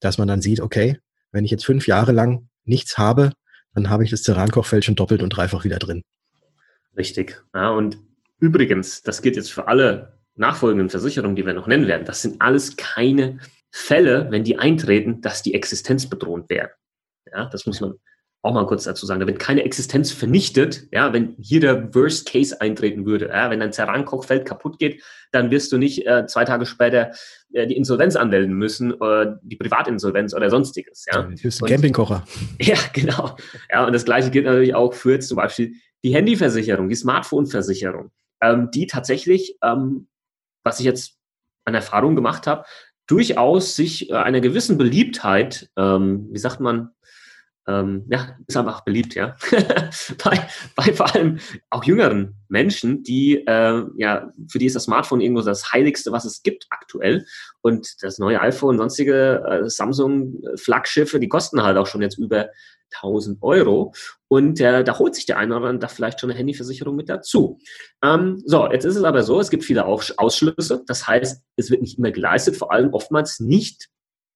dass 0.00 0.18
man 0.18 0.28
dann 0.28 0.40
sieht, 0.40 0.60
okay, 0.60 0.98
wenn 1.32 1.44
ich 1.44 1.50
jetzt 1.50 1.66
fünf 1.66 1.86
Jahre 1.86 2.12
lang 2.12 2.48
nichts 2.64 2.98
habe, 2.98 3.32
dann 3.74 3.90
habe 3.90 4.04
ich 4.04 4.10
das 4.10 4.22
Terrankochfeld 4.22 4.84
schon 4.84 4.94
doppelt 4.96 5.22
und 5.22 5.30
dreifach 5.30 5.64
wieder 5.64 5.78
drin. 5.78 6.02
Richtig. 6.96 7.42
Ja, 7.54 7.70
und 7.70 7.98
Übrigens, 8.42 9.02
das 9.02 9.22
gilt 9.22 9.36
jetzt 9.36 9.52
für 9.52 9.68
alle 9.68 10.18
nachfolgenden 10.34 10.90
Versicherungen, 10.90 11.36
die 11.36 11.46
wir 11.46 11.54
noch 11.54 11.68
nennen 11.68 11.86
werden. 11.86 12.04
Das 12.04 12.22
sind 12.22 12.42
alles 12.42 12.76
keine 12.76 13.38
Fälle, 13.70 14.32
wenn 14.32 14.42
die 14.42 14.58
eintreten, 14.58 15.20
dass 15.20 15.44
die 15.44 15.54
Existenz 15.54 16.10
bedroht 16.10 16.50
werden. 16.50 16.72
Ja, 17.32 17.44
das 17.46 17.66
muss 17.66 17.80
man 17.80 17.94
auch 18.42 18.52
mal 18.52 18.66
kurz 18.66 18.84
dazu 18.84 19.06
sagen. 19.06 19.20
Da 19.20 19.26
wird 19.26 19.38
keine 19.38 19.62
Existenz 19.62 20.10
vernichtet, 20.10 20.88
ja, 20.92 21.12
wenn 21.12 21.36
hier 21.38 21.60
der 21.60 21.94
Worst 21.94 22.28
Case 22.28 22.60
eintreten 22.60 23.06
würde. 23.06 23.28
Ja, 23.28 23.50
wenn 23.50 23.60
dein 23.60 23.70
Terrankochfeld 23.70 24.44
kaputt 24.44 24.78
geht, 24.78 25.02
dann 25.30 25.50
wirst 25.50 25.72
du 25.72 25.78
nicht 25.78 26.06
äh, 26.06 26.26
zwei 26.26 26.44
Tage 26.44 26.66
später 26.66 27.12
äh, 27.52 27.66
die 27.66 27.76
Insolvenz 27.76 28.16
anmelden 28.16 28.54
müssen, 28.54 28.92
oder 28.92 29.40
die 29.42 29.56
Privatinsolvenz 29.56 30.34
oder 30.34 30.50
sonstiges. 30.50 31.06
Ja, 31.12 31.22
du 31.22 31.36
bist 31.40 31.62
ein 31.62 31.68
Campingkocher. 31.68 32.24
Ja, 32.60 32.76
genau. 32.92 33.36
Ja, 33.70 33.86
und 33.86 33.92
das 33.92 34.04
Gleiche 34.04 34.30
gilt 34.30 34.46
natürlich 34.46 34.74
auch 34.74 34.92
für 34.92 35.20
zum 35.20 35.36
Beispiel 35.36 35.74
die 36.04 36.14
Handyversicherung, 36.14 36.88
die 36.88 36.96
Smartphone-Versicherung 36.96 38.10
ähm, 38.42 38.70
die 38.72 38.86
tatsächlich, 38.86 39.56
ähm, 39.62 40.08
was 40.64 40.80
ich 40.80 40.84
jetzt 40.84 41.16
an 41.64 41.74
Erfahrung 41.74 42.16
gemacht 42.16 42.46
habe, 42.46 42.64
durchaus 43.06 43.76
sich 43.76 44.10
äh, 44.10 44.14
einer 44.14 44.40
gewissen 44.40 44.76
Beliebtheit, 44.76 45.70
ähm, 45.76 46.28
wie 46.30 46.38
sagt 46.38 46.60
man, 46.60 46.90
ähm, 47.68 48.06
ja, 48.10 48.36
ist 48.46 48.56
einfach 48.56 48.84
beliebt, 48.84 49.14
ja, 49.14 49.36
bei, 50.24 50.48
bei 50.74 50.92
vor 50.92 51.14
allem 51.14 51.38
auch 51.70 51.84
jüngeren 51.84 52.34
Menschen, 52.48 53.02
die, 53.02 53.44
äh, 53.46 53.84
ja, 53.96 54.32
für 54.50 54.58
die 54.58 54.66
ist 54.66 54.76
das 54.76 54.84
Smartphone 54.84 55.20
irgendwo 55.20 55.42
das 55.42 55.72
Heiligste, 55.72 56.12
was 56.12 56.24
es 56.24 56.42
gibt 56.42 56.66
aktuell. 56.70 57.24
Und 57.60 58.02
das 58.02 58.18
neue 58.18 58.40
iPhone, 58.40 58.78
sonstige 58.78 59.42
äh, 59.46 59.68
Samsung-Flaggschiffe, 59.68 61.20
die 61.20 61.28
kosten 61.28 61.62
halt 61.62 61.76
auch 61.76 61.86
schon 61.86 62.02
jetzt 62.02 62.18
über 62.18 62.48
1000 62.96 63.42
Euro. 63.42 63.94
Und 64.28 64.60
äh, 64.60 64.82
da 64.84 64.98
holt 64.98 65.14
sich 65.14 65.26
der 65.26 65.38
eine 65.38 65.56
oder 65.56 65.68
andere 65.68 65.90
vielleicht 65.90 66.20
schon 66.20 66.30
eine 66.30 66.38
Handyversicherung 66.38 66.96
mit 66.96 67.08
dazu. 67.08 67.58
Ähm, 68.02 68.42
so, 68.44 68.70
jetzt 68.70 68.84
ist 68.84 68.96
es 68.96 69.04
aber 69.04 69.22
so, 69.22 69.40
es 69.40 69.50
gibt 69.50 69.64
viele 69.64 69.86
Ausschlüsse. 69.86 70.82
Das 70.86 71.06
heißt, 71.06 71.42
es 71.56 71.70
wird 71.70 71.82
nicht 71.82 71.98
immer 71.98 72.10
geleistet, 72.10 72.56
vor 72.56 72.72
allem 72.72 72.92
oftmals 72.92 73.40
nicht 73.40 73.88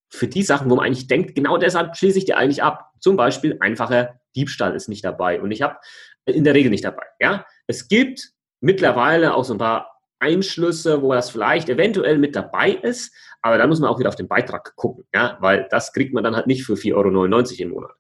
für 0.09 0.29
die 0.29 0.43
Sachen, 0.43 0.71
wo 0.71 0.77
man 0.77 0.87
eigentlich 0.87 1.09
denkt, 1.09 1.35
genau 1.35 1.57
deshalb 1.57 1.97
schließe 1.97 2.19
ich 2.19 2.25
die 2.25 2.35
eigentlich 2.35 2.63
ab. 2.63 2.93
Zum 3.01 3.17
Beispiel 3.17 3.57
einfacher 3.61 4.21
Diebstahl 4.35 4.75
ist 4.75 4.89
nicht 4.89 5.05
dabei. 5.05 5.41
Und 5.41 5.51
ich 5.51 5.63
habe 5.63 5.77
in 6.27 6.45
der 6.45 6.55
Regel 6.55 6.71
nicht 6.71 6.85
dabei. 6.85 7.05
Ja, 7.21 7.47
es 7.67 7.89
gibt 7.89 8.33
mittlerweile 8.61 9.35
auch 9.35 9.45
so 9.45 9.55
ein 9.55 9.59
paar 9.59 9.97
Einschlüsse, 10.19 11.03
wo 11.03 11.13
das 11.13 11.31
vielleicht 11.31 11.69
eventuell 11.69 12.19
mit 12.19 12.35
dabei 12.35 12.71
ist, 12.71 13.15
aber 13.43 13.59
da 13.59 13.67
muss 13.67 13.81
man 13.81 13.91
auch 13.91 13.99
wieder 13.99 14.09
auf 14.09 14.17
den 14.17 14.29
Beitrag 14.29 14.75
gucken, 14.77 15.05
ja, 15.15 15.37
weil 15.41 15.69
das 15.71 15.93
kriegt 15.93 16.15
man 16.15 16.25
dann 16.25 16.35
halt 16.35 16.47
nicht 16.47 16.65
für 16.65 16.75
4,99 16.75 16.95
Euro 16.95 17.63
im 17.63 17.69
Monat. 17.71 17.93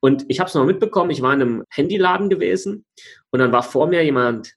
Und 0.00 0.24
ich 0.28 0.40
habe 0.40 0.48
es 0.48 0.54
noch 0.54 0.66
mitbekommen, 0.66 1.10
ich 1.10 1.22
war 1.22 1.32
in 1.32 1.40
einem 1.40 1.64
Handyladen 1.70 2.28
gewesen 2.28 2.84
und 3.30 3.38
dann 3.38 3.52
war 3.52 3.62
vor 3.62 3.86
mir 3.86 4.04
jemand 4.04 4.54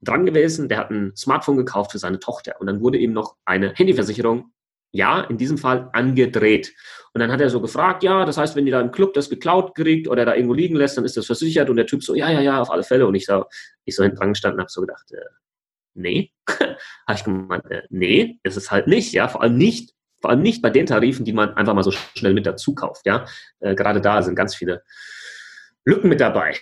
dran 0.00 0.26
gewesen, 0.26 0.68
der 0.68 0.78
hat 0.78 0.90
ein 0.90 1.14
Smartphone 1.16 1.56
gekauft 1.56 1.92
für 1.92 1.98
seine 1.98 2.18
Tochter 2.18 2.56
und 2.60 2.66
dann 2.66 2.80
wurde 2.80 2.98
eben 2.98 3.12
noch 3.12 3.36
eine 3.44 3.72
Handyversicherung, 3.74 4.52
ja, 4.92 5.20
in 5.22 5.38
diesem 5.38 5.58
Fall 5.58 5.90
angedreht. 5.92 6.74
Und 7.12 7.20
dann 7.20 7.32
hat 7.32 7.40
er 7.40 7.50
so 7.50 7.60
gefragt, 7.60 8.02
ja, 8.02 8.24
das 8.24 8.38
heißt, 8.38 8.56
wenn 8.56 8.64
die 8.64 8.70
da 8.70 8.80
im 8.80 8.90
Club 8.90 9.14
das 9.14 9.28
geklaut 9.28 9.74
kriegt 9.74 10.08
oder 10.08 10.24
da 10.24 10.34
irgendwo 10.34 10.54
liegen 10.54 10.76
lässt, 10.76 10.96
dann 10.96 11.04
ist 11.04 11.16
das 11.16 11.26
versichert 11.26 11.68
und 11.70 11.76
der 11.76 11.86
Typ 11.86 12.02
so, 12.02 12.14
ja, 12.14 12.30
ja, 12.30 12.40
ja, 12.40 12.60
auf 12.60 12.70
alle 12.70 12.82
Fälle. 12.82 13.06
Und 13.06 13.14
ich 13.14 13.26
so, 13.26 13.44
ich 13.84 13.96
so 13.96 14.02
hinten 14.02 14.18
dran 14.18 14.32
gestanden 14.32 14.60
habe 14.60 14.70
so 14.70 14.80
gedacht, 14.80 15.10
äh, 15.12 15.20
nee, 15.94 16.32
habe 16.48 16.76
ich 17.14 17.24
gemeint, 17.24 17.64
äh, 17.70 17.82
nee, 17.90 18.38
ist 18.42 18.56
es 18.56 18.70
halt 18.70 18.86
nicht, 18.86 19.12
ja, 19.12 19.28
vor 19.28 19.42
allem 19.42 19.56
nicht, 19.56 19.94
vor 20.20 20.30
allem 20.30 20.42
nicht 20.42 20.62
bei 20.62 20.70
den 20.70 20.86
Tarifen, 20.86 21.24
die 21.24 21.32
man 21.32 21.54
einfach 21.54 21.74
mal 21.74 21.84
so 21.84 21.90
schnell 21.90 22.34
mit 22.34 22.46
dazu 22.46 22.74
kauft. 22.74 23.06
Ja? 23.06 23.26
Äh, 23.60 23.74
gerade 23.74 24.00
da 24.00 24.22
sind 24.22 24.34
ganz 24.34 24.54
viele 24.54 24.82
Lücken 25.84 26.08
mit 26.08 26.20
dabei. 26.20 26.56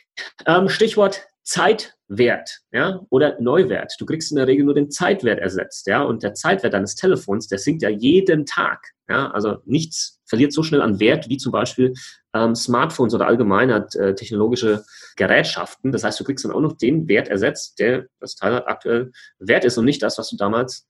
Ähm, 0.46 0.68
Stichwort 0.68 1.26
Zeitwert 1.46 2.58
ja? 2.72 3.00
oder 3.08 3.40
Neuwert. 3.40 3.94
Du 3.98 4.04
kriegst 4.04 4.32
in 4.32 4.36
der 4.36 4.48
Regel 4.48 4.64
nur 4.64 4.74
den 4.74 4.90
Zeitwert 4.90 5.38
ersetzt. 5.38 5.86
Ja? 5.86 6.02
Und 6.02 6.24
der 6.24 6.34
Zeitwert 6.34 6.74
deines 6.74 6.96
Telefons, 6.96 7.46
der 7.46 7.58
sinkt 7.58 7.82
ja 7.82 7.88
jeden 7.88 8.46
Tag. 8.46 8.92
Ja? 9.08 9.30
Also 9.30 9.58
nichts 9.64 10.20
verliert 10.26 10.52
so 10.52 10.64
schnell 10.64 10.82
an 10.82 10.98
Wert 10.98 11.28
wie 11.28 11.36
zum 11.36 11.52
Beispiel 11.52 11.94
ähm, 12.34 12.56
Smartphones 12.56 13.14
oder 13.14 13.28
allgemein 13.28 13.72
hat, 13.72 13.94
äh, 13.94 14.16
technologische 14.16 14.84
Gerätschaften. 15.14 15.92
Das 15.92 16.02
heißt, 16.02 16.18
du 16.18 16.24
kriegst 16.24 16.44
dann 16.44 16.52
auch 16.52 16.60
noch 16.60 16.76
den 16.76 17.08
Wert 17.08 17.28
ersetzt, 17.28 17.78
der 17.78 18.06
das 18.18 18.34
Teil 18.34 18.54
halt 18.54 18.66
aktuell 18.66 19.12
wert 19.38 19.64
ist 19.64 19.78
und 19.78 19.84
nicht 19.84 20.02
das, 20.02 20.18
was 20.18 20.28
du 20.30 20.36
damals 20.36 20.88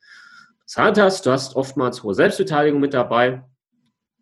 bezahlt 0.61 0.99
hast. 0.99 1.27
Du 1.27 1.33
hast 1.33 1.55
oftmals 1.55 2.03
hohe 2.03 2.15
Selbstbeteiligung 2.15 2.81
mit 2.81 2.95
dabei. 2.95 3.45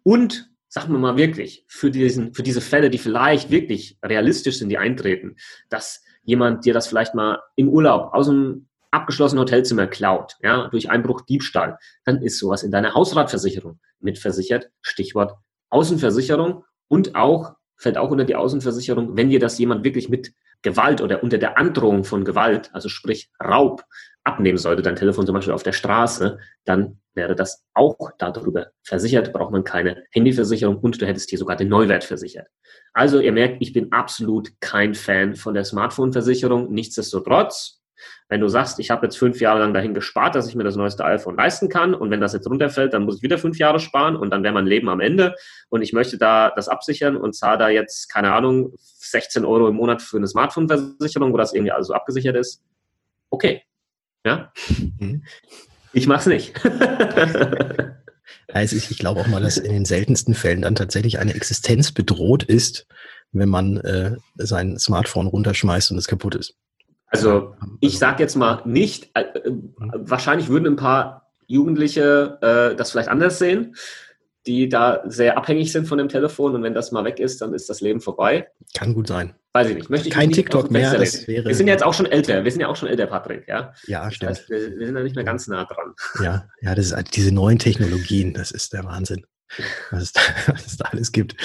Und 0.03 0.50
sagen 0.69 0.93
wir 0.93 0.99
mal 0.99 1.17
wirklich, 1.17 1.64
für, 1.69 1.93
diesen, 1.93 2.35
für 2.35 2.43
diese 2.43 2.61
Fälle, 2.61 2.91
die 2.91 2.99
vielleicht 2.99 3.53
wirklich 3.53 3.97
realistisch 4.05 4.59
sind, 4.59 4.71
die 4.71 4.79
eintreten, 4.79 5.37
dass 5.69 6.03
jemand 6.25 6.64
dir 6.64 6.75
das 6.75 6.87
vielleicht 6.87 7.14
mal 7.14 7.40
im 7.57 7.69
Urlaub 7.69 8.12
aus 8.12 8.26
dem 8.26 8.69
abgeschlossenen 8.90 9.43
Hotelzimmer 9.43 9.87
klaut, 9.87 10.37
ja, 10.43 10.69
durch 10.69 10.90
Einbruch, 10.90 11.23
Diebstahl, 11.23 11.78
dann 12.04 12.23
ist 12.23 12.38
sowas 12.38 12.62
in 12.62 12.71
deiner 12.71 12.95
Hausratversicherung 12.95 13.81
mitversichert. 14.00 14.71
Stichwort 14.83 15.35
Außenversicherung 15.71 16.64
und 16.88 17.16
auch, 17.16 17.54
fällt 17.76 17.99
auch 17.99 18.11
unter 18.11 18.25
die 18.25 18.37
Außenversicherung, 18.37 19.16
wenn 19.16 19.31
dir 19.31 19.40
das 19.40 19.59
jemand 19.59 19.85
wirklich 19.85 20.09
mit 20.09 20.33
Gewalt 20.62 21.00
oder 21.00 21.23
unter 21.23 21.38
der 21.38 21.59
Androhung 21.59 22.04
von 22.04 22.25
Gewalt, 22.25 22.71
also 22.73 22.88
sprich 22.88 23.31
Raub, 23.43 23.85
abnehmen 24.23 24.59
sollte, 24.59 24.83
dein 24.83 24.97
Telefon 24.97 25.26
zum 25.26 25.35
Beispiel 25.35 25.52
auf 25.52 25.62
der 25.62 25.73
Straße, 25.73 26.38
dann 26.64 27.00
wäre 27.14 27.35
das 27.35 27.64
auch 27.75 28.11
darüber 28.18 28.68
versichert, 28.83 29.33
braucht 29.33 29.52
man 29.52 29.64
keine 29.64 30.04
Handyversicherung 30.11 30.78
und 30.78 31.00
du 31.00 31.06
hättest 31.06 31.30
hier 31.30 31.38
sogar 31.38 31.56
den 31.56 31.68
Neuwert 31.68 32.04
versichert. 32.04 32.49
Also 32.92 33.21
ihr 33.21 33.33
merkt, 33.33 33.56
ich 33.61 33.73
bin 33.73 33.92
absolut 33.92 34.50
kein 34.61 34.94
Fan 34.94 35.35
von 35.35 35.54
der 35.54 35.64
Smartphone-Versicherung. 35.64 36.73
Nichtsdestotrotz, 36.73 37.80
wenn 38.28 38.40
du 38.40 38.49
sagst, 38.49 38.80
ich 38.80 38.90
habe 38.90 39.06
jetzt 39.06 39.16
fünf 39.16 39.40
Jahre 39.40 39.61
lang 39.61 39.73
dahin 39.73 39.94
gespart, 39.94 40.35
dass 40.35 40.49
ich 40.49 40.54
mir 40.54 40.64
das 40.64 40.76
neueste 40.76 41.04
iPhone 41.04 41.37
leisten 41.37 41.68
kann 41.68 41.94
und 41.94 42.11
wenn 42.11 42.21
das 42.21 42.33
jetzt 42.33 42.49
runterfällt, 42.49 42.92
dann 42.92 43.04
muss 43.04 43.16
ich 43.16 43.23
wieder 43.23 43.38
fünf 43.38 43.59
Jahre 43.59 43.80
sparen 43.80 44.16
und 44.16 44.30
dann 44.30 44.42
wäre 44.42 44.54
mein 44.54 44.66
Leben 44.66 44.88
am 44.88 45.00
Ende 45.00 45.35
und 45.68 45.83
ich 45.83 45.92
möchte 45.92 46.18
da 46.18 46.50
das 46.50 46.68
absichern 46.68 47.16
und 47.16 47.35
zahle 47.35 47.59
da 47.59 47.68
jetzt, 47.68 48.09
keine 48.12 48.33
Ahnung, 48.33 48.75
16 48.76 49.44
Euro 49.44 49.68
im 49.68 49.76
Monat 49.76 50.02
für 50.02 50.16
eine 50.16 50.26
Smartphone-Versicherung, 50.26 51.33
wo 51.33 51.37
das 51.37 51.54
irgendwie 51.54 51.73
alles 51.73 51.87
so 51.87 51.94
abgesichert 51.94 52.37
ist. 52.37 52.62
Okay. 53.30 53.62
Ja. 54.25 54.52
Mhm. 54.99 55.23
Ich 55.94 56.06
mach's 56.06 56.26
nicht. 56.26 56.52
Also 58.52 58.76
ich 58.76 58.98
glaube 58.98 59.20
auch 59.20 59.26
mal, 59.26 59.42
dass 59.42 59.56
in 59.58 59.72
den 59.72 59.84
seltensten 59.84 60.34
Fällen 60.34 60.62
dann 60.62 60.76
tatsächlich 60.76 61.18
eine 61.18 61.34
Existenz 61.34 61.92
bedroht 61.92 62.44
ist, 62.44 62.86
wenn 63.32 63.48
man 63.48 63.78
äh, 63.78 64.16
sein 64.36 64.78
Smartphone 64.78 65.26
runterschmeißt 65.26 65.90
und 65.90 65.98
es 65.98 66.06
kaputt 66.06 66.36
ist. 66.36 66.54
Also 67.08 67.54
ich 67.80 67.98
sage 67.98 68.22
jetzt 68.22 68.36
mal 68.36 68.62
nicht, 68.64 69.10
äh, 69.14 69.22
äh, 69.22 69.52
wahrscheinlich 69.92 70.48
würden 70.48 70.68
ein 70.68 70.76
paar 70.76 71.30
Jugendliche 71.46 72.38
äh, 72.40 72.76
das 72.76 72.90
vielleicht 72.90 73.08
anders 73.08 73.38
sehen, 73.38 73.74
die 74.46 74.68
da 74.68 75.02
sehr 75.06 75.38
abhängig 75.38 75.72
sind 75.72 75.86
von 75.86 75.98
dem 75.98 76.08
Telefon 76.08 76.54
und 76.54 76.62
wenn 76.62 76.74
das 76.74 76.92
mal 76.92 77.04
weg 77.04 77.18
ist, 77.18 77.40
dann 77.40 77.54
ist 77.54 77.68
das 77.68 77.80
Leben 77.80 78.00
vorbei. 78.00 78.48
Kann 78.74 78.94
gut 78.94 79.08
sein. 79.08 79.34
Weiß 79.52 79.68
ich 79.68 79.76
nicht. 79.76 79.90
Möchte 79.90 80.08
ich 80.08 80.14
Kein 80.14 80.32
TikTok 80.32 80.70
mehr. 80.70 80.98
Das 80.98 81.28
wäre 81.28 81.46
wir 81.46 81.54
sind 81.54 81.68
jetzt 81.68 81.84
auch 81.84 81.94
schon 81.94 82.06
älter. 82.06 82.42
Wir 82.44 82.50
sind 82.50 82.60
ja 82.60 82.68
auch 82.68 82.76
schon 82.76 82.88
älter, 82.88 83.06
Patrick. 83.06 83.46
Ja, 83.46 83.72
ja 83.86 84.10
stimmt. 84.10 84.32
Das 84.32 84.38
heißt, 84.40 84.50
wir, 84.50 84.78
wir, 84.78 84.86
sind 84.86 84.96
da 84.96 85.02
nicht 85.02 85.14
mehr 85.14 85.24
ganz 85.24 85.46
nah 85.46 85.64
dran. 85.64 85.94
Ja, 86.22 86.48
ja, 86.60 86.74
das 86.74 86.86
ist 86.86 86.92
halt 86.92 87.14
diese 87.14 87.32
neuen 87.32 87.58
Technologien. 87.58 88.34
Das 88.34 88.50
ist 88.50 88.72
der 88.72 88.84
Wahnsinn 88.84 89.24
was 89.90 90.02
es, 90.02 90.12
da, 90.12 90.20
was 90.52 90.66
es 90.66 90.76
da 90.76 90.86
alles 90.86 91.12
gibt. 91.12 91.36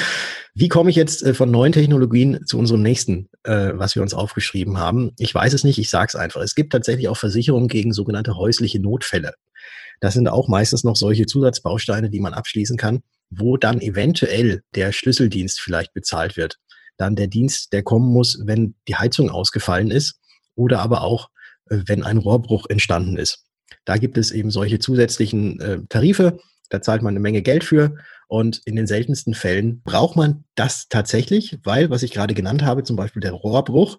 Wie 0.53 0.67
komme 0.67 0.89
ich 0.89 0.95
jetzt 0.95 1.23
äh, 1.23 1.33
von 1.33 1.51
neuen 1.51 1.71
Technologien 1.71 2.45
zu 2.45 2.57
unserem 2.57 2.81
nächsten, 2.81 3.29
äh, 3.43 3.71
was 3.73 3.95
wir 3.95 4.01
uns 4.01 4.13
aufgeschrieben 4.13 4.77
haben? 4.77 5.11
Ich 5.17 5.33
weiß 5.33 5.53
es 5.53 5.63
nicht, 5.63 5.79
ich 5.79 5.89
sage 5.89 6.07
es 6.09 6.15
einfach. 6.15 6.41
Es 6.41 6.55
gibt 6.55 6.71
tatsächlich 6.71 7.07
auch 7.07 7.17
Versicherungen 7.17 7.67
gegen 7.67 7.93
sogenannte 7.93 8.35
häusliche 8.37 8.79
Notfälle. 8.79 9.33
Das 9.99 10.13
sind 10.13 10.27
auch 10.27 10.47
meistens 10.47 10.83
noch 10.83 10.95
solche 10.95 11.25
Zusatzbausteine, 11.25 12.09
die 12.09 12.19
man 12.19 12.33
abschließen 12.33 12.77
kann, 12.77 13.01
wo 13.29 13.57
dann 13.57 13.81
eventuell 13.81 14.61
der 14.75 14.91
Schlüsseldienst 14.91 15.59
vielleicht 15.59 15.93
bezahlt 15.93 16.37
wird. 16.37 16.57
Dann 16.97 17.15
der 17.15 17.27
Dienst, 17.27 17.73
der 17.73 17.83
kommen 17.83 18.11
muss, 18.11 18.41
wenn 18.45 18.75
die 18.87 18.95
Heizung 18.95 19.29
ausgefallen 19.29 19.91
ist 19.91 20.19
oder 20.55 20.79
aber 20.79 21.01
auch, 21.01 21.29
äh, 21.69 21.79
wenn 21.85 22.03
ein 22.03 22.17
Rohrbruch 22.17 22.65
entstanden 22.69 23.17
ist. 23.17 23.45
Da 23.85 23.97
gibt 23.97 24.17
es 24.17 24.31
eben 24.31 24.51
solche 24.51 24.79
zusätzlichen 24.79 25.59
äh, 25.59 25.79
Tarife, 25.89 26.39
da 26.69 26.81
zahlt 26.81 27.01
man 27.01 27.13
eine 27.13 27.19
Menge 27.19 27.41
Geld 27.41 27.63
für. 27.63 27.95
Und 28.27 28.61
in 28.65 28.75
den 28.75 28.85
seltensten 28.85 29.33
Fällen 29.33 29.81
braucht 29.81 30.15
man 30.15 30.45
das 30.53 30.87
tatsächlich, 30.87 31.57
weil, 31.63 31.89
was 31.89 32.03
ich 32.03 32.11
gerade 32.11 32.35
genannt 32.35 32.63
habe, 32.63 32.83
zum 32.83 32.95
Beispiel 32.95 33.21
der 33.21 33.31
Rohrbruch, 33.31 33.97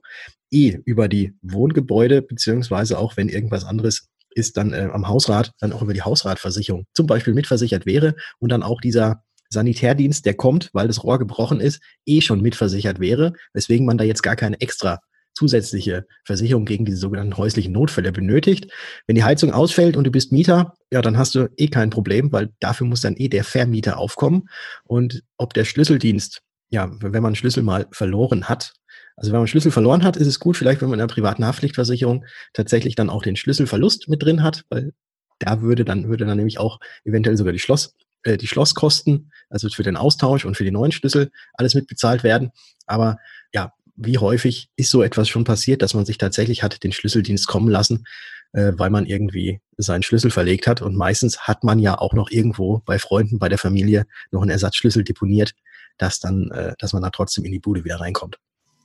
eh 0.53 0.79
über 0.85 1.09
die 1.09 1.35
Wohngebäude, 1.43 2.23
beziehungsweise 2.23 2.99
auch 2.99 3.17
wenn 3.17 3.29
irgendwas 3.29 3.65
anderes 3.65 4.09
ist, 4.35 4.57
dann 4.57 4.73
äh, 4.73 4.89
am 4.93 5.09
Hausrat, 5.09 5.53
dann 5.61 5.73
auch 5.73 5.83
über 5.83 5.95
die 5.95 6.03
Hausratversicherung 6.03 6.87
zum 6.95 7.07
Beispiel 7.07 7.35
mitversichert 7.35 7.87
wäre 7.87 8.15
und 8.39 8.51
dann 8.51 8.63
auch 8.63 8.81
dieser 8.81 9.23
Sanitärdienst, 9.51 10.25
der 10.27 10.35
kommt, 10.35 10.71
weil 10.73 10.87
das 10.87 11.03
Rohr 11.03 11.19
gebrochen 11.19 11.61
ist, 11.61 11.83
eh 12.07 12.21
schon 12.21 12.41
mitversichert 12.41 13.01
wäre, 13.01 13.33
weswegen 13.53 13.85
man 13.85 13.99
da 13.99 14.05
jetzt 14.05 14.23
gar 14.23 14.37
keine 14.37 14.61
extra 14.61 15.01
zusätzliche 15.35 16.07
Versicherung 16.25 16.65
gegen 16.65 16.85
diese 16.85 16.99
sogenannten 16.99 17.37
häuslichen 17.37 17.73
Notfälle 17.73 18.13
benötigt. 18.13 18.71
Wenn 19.07 19.17
die 19.17 19.25
Heizung 19.25 19.53
ausfällt 19.53 19.97
und 19.97 20.05
du 20.05 20.11
bist 20.11 20.33
Mieter, 20.33 20.75
ja, 20.93 21.03
dann 21.03 21.19
hast 21.19 21.35
du 21.35 21.49
eh 21.57 21.69
kein 21.69 21.91
Problem, 21.91 22.33
weil 22.33 22.51
dafür 22.61 22.87
muss 22.87 23.01
dann 23.01 23.17
eh 23.17 23.29
der 23.29 23.45
Vermieter 23.45 23.99
aufkommen. 23.99 24.49
Und 24.85 25.23
ob 25.37 25.55
der 25.55 25.65
Schlüsseldienst, 25.65 26.43
ja, 26.71 26.91
wenn 27.01 27.23
man 27.23 27.35
Schlüssel 27.35 27.63
mal 27.63 27.87
verloren 27.91 28.49
hat, 28.49 28.75
also 29.21 29.33
wenn 29.33 29.41
man 29.41 29.49
Schlüssel 29.49 29.71
verloren 29.71 30.03
hat, 30.03 30.17
ist 30.17 30.27
es 30.27 30.41
gut, 30.41 30.57
vielleicht 30.57 30.81
wenn 30.81 30.89
man 30.89 30.99
in 30.99 31.03
einer 31.03 31.13
privaten 31.13 31.45
Haftpflichtversicherung 31.45 32.25
tatsächlich 32.55 32.95
dann 32.95 33.11
auch 33.11 33.23
den 33.23 33.37
Schlüsselverlust 33.37 34.09
mit 34.09 34.23
drin 34.23 34.43
hat, 34.43 34.65
weil 34.71 34.95
da 35.39 35.61
würde 35.61 35.85
dann, 35.85 36.09
würde 36.09 36.25
dann 36.25 36.39
nämlich 36.39 36.59
auch 36.59 36.81
eventuell 37.05 37.37
sogar 37.37 37.53
die 37.53 37.59
Schloss, 37.59 37.95
äh, 38.23 38.39
die 38.39 38.47
Schlosskosten, 38.47 39.31
also 39.51 39.69
für 39.69 39.83
den 39.83 39.99
Austausch 39.99 40.47
und 40.47 40.57
für 40.57 40.65
die 40.65 40.71
neuen 40.71 40.91
Schlüssel 40.91 41.31
alles 41.53 41.75
mitbezahlt 41.75 42.25
werden. 42.25 42.51
Aber 42.87 43.19
ja, 43.53 43.75
wie 43.95 44.17
häufig 44.17 44.71
ist 44.77 44.91
so 44.91 45.03
etwas 45.03 45.29
schon 45.29 45.45
passiert, 45.45 45.83
dass 45.83 45.93
man 45.93 46.07
sich 46.07 46.17
tatsächlich 46.17 46.63
hat 46.63 46.83
den 46.83 46.93
Schlüsseldienst 46.93 47.47
kommen 47.47 47.69
lassen, 47.69 48.07
äh, 48.53 48.73
weil 48.77 48.89
man 48.89 49.05
irgendwie 49.05 49.61
seinen 49.77 50.03
Schlüssel 50.03 50.31
verlegt 50.31 50.67
hat. 50.67 50.81
Und 50.81 50.97
meistens 50.97 51.41
hat 51.41 51.63
man 51.63 51.79
ja 51.79 51.99
auch 51.99 52.15
noch 52.15 52.31
irgendwo 52.31 52.79
bei 52.87 52.99
Freunden, 52.99 53.39
bei 53.39 53.51
der 53.51 53.59
Familie 53.59 54.07
noch 54.31 54.41
einen 54.41 54.51
Ersatzschlüssel 54.51 55.05
deponiert, 55.05 55.53
dass 55.99 56.21
dann, 56.21 56.51
äh, 56.53 56.73
dass 56.79 56.95
man 56.95 57.03
da 57.03 57.11
trotzdem 57.11 57.45
in 57.45 57.53
die 57.53 57.61
Bude 57.61 57.85
wieder 57.85 58.01
reinkommt. 58.01 58.39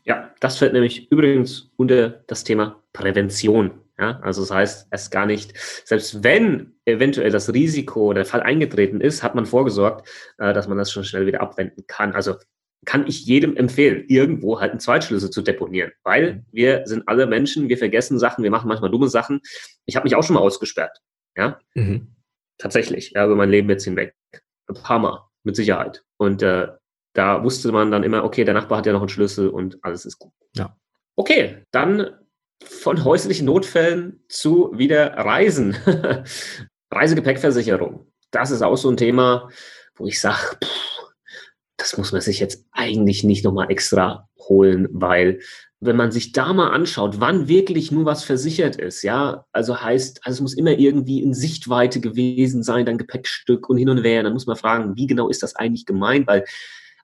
Ja, 0.06 0.34
das 0.40 0.58
fällt 0.58 0.74
nämlich 0.74 1.12
übrigens 1.12 1.72
unter 1.76 2.10
das 2.28 2.44
Thema 2.44 2.82
Prävention. 2.94 3.72
Ja, 3.98 4.20
also 4.22 4.42
das 4.42 4.52
heißt, 4.52 4.88
es 4.92 5.10
gar 5.10 5.26
nicht, 5.26 5.58
selbst 5.86 6.22
wenn 6.22 6.76
eventuell 6.84 7.32
das 7.32 7.54
Risiko 7.54 8.08
oder 8.08 8.20
der 8.20 8.26
Fall 8.26 8.42
eingetreten 8.42 9.00
ist, 9.00 9.24
hat 9.24 9.36
man 9.36 9.46
vorgesorgt, 9.46 10.08
äh, 10.38 10.54
dass 10.54 10.68
man 10.68 10.78
das 10.78 10.92
schon 10.92 11.06
schnell 11.06 11.26
wieder 11.26 11.40
abwenden 11.40 11.86
kann. 11.88 12.12
Also 12.12 12.36
kann 12.86 13.08
ich 13.08 13.26
jedem 13.26 13.56
empfehlen, 13.56 14.04
irgendwo 14.08 14.60
halt 14.60 14.72
einen 14.72 14.80
Zweitschlüssel 14.80 15.30
zu 15.30 15.42
deponieren, 15.42 15.92
weil 16.04 16.36
mhm. 16.36 16.46
wir 16.52 16.82
sind 16.86 17.08
alle 17.08 17.26
Menschen, 17.26 17.70
wir 17.70 17.78
vergessen 17.78 18.20
Sachen, 18.20 18.44
wir 18.44 18.52
machen 18.52 18.68
manchmal 18.68 18.92
dumme 18.92 19.08
Sachen. 19.08 19.42
Ich 19.86 19.96
habe 19.96 20.04
mich 20.04 20.16
auch 20.16 20.24
schon 20.24 20.36
mal 20.36 20.42
ausgesperrt, 20.42 21.02
ja, 21.38 21.60
mhm. 21.74 22.16
tatsächlich, 22.58 23.12
ja, 23.16 23.26
über 23.26 23.36
mein 23.36 23.50
Leben 23.50 23.70
jetzt 23.70 23.86
hinweg, 23.86 24.14
ein 24.68 24.76
paar 24.76 25.00
Mal, 25.00 25.22
mit 25.44 25.56
Sicherheit. 25.56 26.04
Und 26.18 26.44
äh, 26.44 26.68
da 27.16 27.44
wusste 27.44 27.72
man 27.72 27.90
dann 27.90 28.04
immer, 28.04 28.24
okay, 28.24 28.44
der 28.44 28.54
Nachbar 28.54 28.80
hat 28.80 28.86
ja 28.86 28.94
noch 28.94 29.00
einen 29.00 29.10
Schlüssel 29.10 29.50
und 29.50 29.80
alles 29.84 30.06
ist 30.06 30.20
gut. 30.20 30.34
Ja. 30.56 30.78
Okay, 31.16 31.64
dann 31.72 32.12
von 32.64 33.04
häuslichen 33.04 33.46
Notfällen 33.46 34.24
zu 34.28 34.72
wieder 34.76 35.14
Reisen. 35.18 35.76
Reisegepäckversicherung. 36.92 38.12
Das 38.32 38.52
ist 38.52 38.62
auch 38.62 38.76
so 38.76 38.90
ein 38.90 38.98
Thema, 38.98 39.50
wo 39.96 40.08
ich 40.08 40.20
sage, 40.20 40.58
das 41.78 41.98
muss 41.98 42.12
man 42.12 42.22
sich 42.22 42.40
jetzt 42.40 42.66
eigentlich 42.72 43.24
nicht 43.24 43.46
nochmal 43.46 43.72
extra 43.72 44.30
holen, 44.38 44.88
weil 44.92 45.40
wenn 45.80 45.96
man 45.96 46.12
sich 46.12 46.34
da 46.34 46.52
mal 46.52 46.72
anschaut, 46.72 47.20
wann 47.20 47.48
wirklich 47.48 47.92
nur 47.92 48.06
was 48.06 48.24
versichert 48.24 48.76
ist, 48.76 49.04
ja, 49.04 49.46
also 49.52 49.82
heißt, 49.82 50.26
also 50.26 50.38
es 50.38 50.42
muss 50.42 50.58
immer 50.58 50.72
irgendwie 50.72 51.22
in 51.22 51.34
Sichtweite 51.34 52.02
gewesen 52.02 52.64
sein, 52.64 52.86
dein 52.86 52.98
Gepäckstück 52.98 53.70
und 53.70 53.78
hin 53.78 53.90
und 53.90 54.04
her, 54.04 54.24
dann 54.24 54.34
muss 54.34 54.48
man 54.48 54.56
fragen, 54.58 54.96
wie 54.98 55.08
genau 55.08 55.30
ist 55.30 55.44
das 55.44 55.56
eigentlich 55.56 55.86
gemeint, 55.86 56.28
weil 56.28 56.44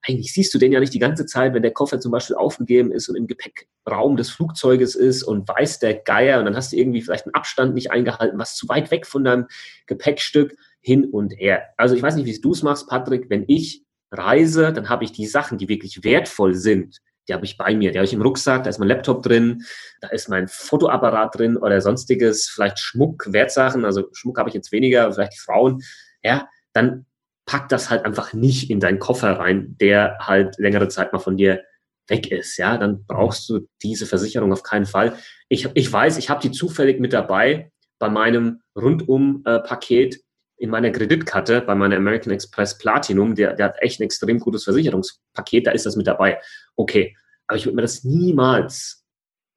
eigentlich 0.03 0.33
siehst 0.33 0.53
du 0.53 0.57
den 0.57 0.71
ja 0.71 0.79
nicht 0.79 0.93
die 0.93 0.99
ganze 0.99 1.25
Zeit, 1.25 1.53
wenn 1.53 1.61
der 1.61 1.73
Koffer 1.73 1.99
zum 1.99 2.11
Beispiel 2.11 2.35
aufgegeben 2.35 2.91
ist 2.91 3.07
und 3.09 3.15
im 3.15 3.27
Gepäckraum 3.27 4.17
des 4.17 4.31
Flugzeuges 4.31 4.95
ist 4.95 5.23
und 5.23 5.47
weiß 5.47 5.79
der 5.79 5.95
Geier 5.95 6.39
und 6.39 6.45
dann 6.45 6.55
hast 6.55 6.71
du 6.71 6.77
irgendwie 6.77 7.01
vielleicht 7.01 7.25
einen 7.25 7.35
Abstand 7.35 7.73
nicht 7.75 7.91
eingehalten, 7.91 8.39
was 8.39 8.55
zu 8.55 8.67
weit 8.67 8.91
weg 8.91 9.05
von 9.05 9.23
deinem 9.23 9.47
Gepäckstück 9.85 10.55
hin 10.81 11.05
und 11.05 11.33
her. 11.33 11.65
Also 11.77 11.95
ich 11.95 12.01
weiß 12.01 12.15
nicht, 12.15 12.25
wie 12.25 12.39
du 12.39 12.51
es 12.51 12.63
machst, 12.63 12.87
Patrick, 12.87 13.29
wenn 13.29 13.45
ich 13.47 13.83
reise, 14.11 14.73
dann 14.73 14.89
habe 14.89 15.03
ich 15.03 15.11
die 15.11 15.27
Sachen, 15.27 15.57
die 15.57 15.69
wirklich 15.69 16.03
wertvoll 16.03 16.55
sind, 16.55 16.99
die 17.27 17.33
habe 17.33 17.45
ich 17.45 17.57
bei 17.57 17.75
mir. 17.75 17.91
Die 17.91 17.97
habe 17.97 18.05
ich 18.05 18.13
im 18.13 18.21
Rucksack, 18.21 18.63
da 18.63 18.69
ist 18.69 18.79
mein 18.79 18.87
Laptop 18.87 19.21
drin, 19.23 19.63
da 20.01 20.09
ist 20.09 20.27
mein 20.27 20.47
Fotoapparat 20.47 21.37
drin 21.37 21.55
oder 21.55 21.79
sonstiges, 21.79 22.49
vielleicht 22.49 22.79
Schmuck, 22.79 23.31
Wertsachen, 23.31 23.85
also 23.85 24.09
Schmuck 24.11 24.39
habe 24.39 24.49
ich 24.49 24.55
jetzt 24.55 24.71
weniger, 24.71 25.11
vielleicht 25.11 25.33
die 25.33 25.39
Frauen, 25.39 25.81
ja, 26.23 26.47
dann 26.73 27.05
pack 27.45 27.69
das 27.69 27.89
halt 27.89 28.05
einfach 28.05 28.33
nicht 28.33 28.69
in 28.69 28.79
deinen 28.79 28.99
Koffer 28.99 29.39
rein, 29.39 29.75
der 29.79 30.17
halt 30.19 30.57
längere 30.57 30.87
Zeit 30.87 31.13
mal 31.13 31.19
von 31.19 31.37
dir 31.37 31.63
weg 32.07 32.31
ist, 32.31 32.57
ja, 32.57 32.77
dann 32.77 33.05
brauchst 33.05 33.49
du 33.49 33.67
diese 33.81 34.05
Versicherung 34.05 34.51
auf 34.51 34.63
keinen 34.63 34.85
Fall. 34.85 35.17
Ich, 35.49 35.69
ich 35.73 35.91
weiß, 35.91 36.17
ich 36.17 36.29
habe 36.29 36.41
die 36.41 36.51
zufällig 36.51 36.99
mit 36.99 37.13
dabei 37.13 37.71
bei 37.99 38.09
meinem 38.09 38.61
Rundum-Paket, 38.75 40.15
äh, 40.15 40.19
in 40.57 40.69
meiner 40.69 40.91
Kreditkarte 40.91 41.61
bei 41.61 41.73
meiner 41.73 41.95
American 41.95 42.31
Express 42.31 42.77
Platinum, 42.77 43.33
der, 43.33 43.55
der 43.55 43.67
hat 43.67 43.77
echt 43.79 43.99
ein 43.99 44.03
extrem 44.03 44.39
gutes 44.39 44.63
Versicherungspaket, 44.63 45.65
da 45.65 45.71
ist 45.71 45.87
das 45.87 45.95
mit 45.95 46.05
dabei. 46.05 46.39
Okay, 46.75 47.17
aber 47.47 47.57
ich 47.57 47.65
würde 47.65 47.77
mir 47.77 47.81
das 47.81 48.03
niemals, 48.03 49.03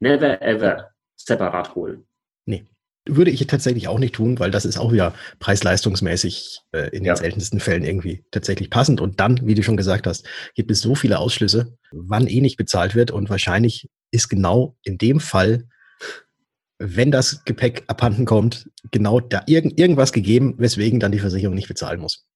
never 0.01 0.41
ever 0.41 0.91
separat 1.17 1.75
holen. 1.75 2.07
Nee. 2.47 2.65
Würde 3.07 3.31
ich 3.31 3.47
tatsächlich 3.47 3.89
auch 3.89 3.99
nicht 3.99 4.15
tun, 4.15 4.39
weil 4.39 4.51
das 4.51 4.65
ist 4.65 4.79
auch 4.79 4.91
wieder 4.93 5.13
preis-leistungsmäßig 5.39 6.61
äh, 6.73 6.89
in 6.97 7.05
Ja. 7.05 7.15
den 7.15 7.19
seltensten 7.21 7.61
Fällen 7.61 7.85
irgendwie 7.85 8.25
tatsächlich 8.31 8.71
passend. 8.71 9.01
Und 9.01 9.21
dann, 9.21 9.47
wie 9.47 9.55
du 9.55 9.63
schon 9.63 9.77
gesagt 9.77 10.07
hast, 10.07 10.27
gibt 10.55 10.71
es 10.71 10.81
so 10.81 10.95
viele 10.95 11.19
Ausschlüsse, 11.19 11.77
wann 11.93 12.27
eh 12.27 12.41
nicht 12.41 12.57
bezahlt 12.57 12.95
wird. 12.95 13.11
Und 13.11 13.29
wahrscheinlich 13.29 13.89
ist 14.11 14.29
genau 14.29 14.77
in 14.85 14.97
dem 14.97 15.21
Fall, 15.21 15.69
wenn 16.79 17.11
das 17.11 17.45
Gepäck 17.45 17.85
abhanden 17.89 18.25
kommt, 18.25 18.69
genau 18.91 19.21
da 19.21 19.43
irgend, 19.47 19.79
irgendwas 19.79 20.13
gegeben, 20.13 20.55
weswegen 20.59 20.99
dann 20.99 21.13
die 21.13 21.19
Versicherung 21.21 21.55
nicht 21.55 21.69
bezahlen 21.69 22.01
muss. 22.01 22.27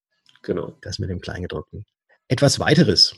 Genau. 0.43 0.77
Das 0.81 0.99
mit 0.99 1.09
dem 1.09 1.19
Kleingedruckten. 1.19 1.85
Etwas 2.27 2.59
weiteres. 2.59 3.15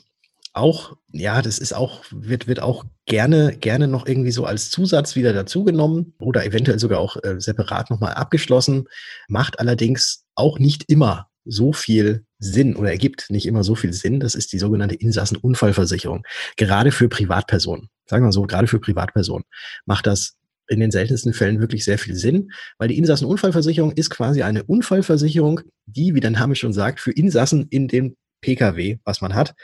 Auch, 0.54 0.96
ja, 1.10 1.40
das 1.40 1.58
ist 1.58 1.72
auch, 1.72 2.04
wird, 2.10 2.46
wird 2.46 2.60
auch 2.60 2.84
gerne, 3.06 3.56
gerne 3.56 3.88
noch 3.88 4.06
irgendwie 4.06 4.32
so 4.32 4.44
als 4.44 4.70
Zusatz 4.70 5.16
wieder 5.16 5.32
dazugenommen 5.32 6.14
oder 6.18 6.44
eventuell 6.44 6.78
sogar 6.78 7.00
auch 7.00 7.16
äh, 7.22 7.40
separat 7.40 7.90
nochmal 7.90 8.14
abgeschlossen, 8.14 8.86
macht 9.28 9.60
allerdings 9.60 10.24
auch 10.34 10.58
nicht 10.58 10.90
immer 10.90 11.28
so 11.44 11.72
viel 11.72 12.24
Sinn 12.38 12.76
oder 12.76 12.90
ergibt 12.90 13.30
nicht 13.30 13.46
immer 13.46 13.64
so 13.64 13.74
viel 13.74 13.92
Sinn. 13.92 14.20
Das 14.20 14.34
ist 14.34 14.52
die 14.52 14.58
sogenannte 14.58 14.94
Insassenunfallversicherung. 14.94 16.24
Gerade 16.56 16.92
für 16.92 17.08
Privatpersonen, 17.08 17.88
sagen 18.06 18.24
wir 18.24 18.32
so, 18.32 18.42
gerade 18.42 18.66
für 18.66 18.78
Privatpersonen 18.78 19.44
macht 19.86 20.06
das 20.06 20.36
in 20.68 20.80
den 20.80 20.90
seltensten 20.90 21.32
Fällen 21.32 21.60
wirklich 21.60 21.84
sehr 21.84 21.98
viel 21.98 22.14
Sinn, 22.14 22.52
weil 22.78 22.88
die 22.88 22.98
Insassenunfallversicherung 22.98 23.92
ist 23.92 24.10
quasi 24.10 24.42
eine 24.42 24.62
Unfallversicherung, 24.64 25.60
die, 25.86 26.14
wie 26.14 26.20
der 26.20 26.30
Name 26.30 26.54
schon 26.54 26.72
sagt, 26.72 27.00
für 27.00 27.12
Insassen 27.12 27.66
in 27.68 27.88
dem 27.88 28.16
Pkw, 28.42 28.98
was 29.04 29.22
man 29.22 29.34
hat, 29.34 29.54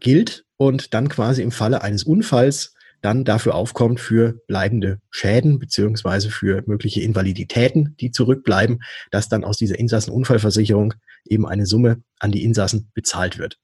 gilt 0.00 0.46
und 0.56 0.94
dann 0.94 1.08
quasi 1.10 1.42
im 1.42 1.50
Falle 1.50 1.82
eines 1.82 2.04
Unfalls 2.04 2.74
dann 3.00 3.24
dafür 3.24 3.54
aufkommt 3.54 4.00
für 4.00 4.40
bleibende 4.46 5.00
Schäden 5.10 5.58
beziehungsweise 5.58 6.30
für 6.30 6.62
mögliche 6.66 7.00
Invaliditäten, 7.00 7.94
die 8.00 8.10
zurückbleiben, 8.10 8.82
dass 9.10 9.28
dann 9.28 9.44
aus 9.44 9.56
dieser 9.56 9.78
Insassenunfallversicherung 9.78 10.94
eben 11.26 11.46
eine 11.46 11.66
Summe 11.66 12.02
an 12.18 12.32
die 12.32 12.42
Insassen 12.44 12.90
bezahlt 12.94 13.38
wird. 13.38 13.58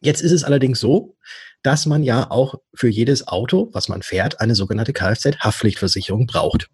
Jetzt 0.00 0.22
ist 0.22 0.32
es 0.32 0.44
allerdings 0.44 0.80
so, 0.80 1.16
dass 1.62 1.86
man 1.86 2.02
ja 2.02 2.30
auch 2.30 2.56
für 2.74 2.88
jedes 2.88 3.26
Auto, 3.26 3.68
was 3.72 3.88
man 3.88 4.02
fährt, 4.02 4.40
eine 4.40 4.54
sogenannte 4.54 4.92
Kfz-Haftpflichtversicherung 4.92 6.26
braucht. 6.26 6.68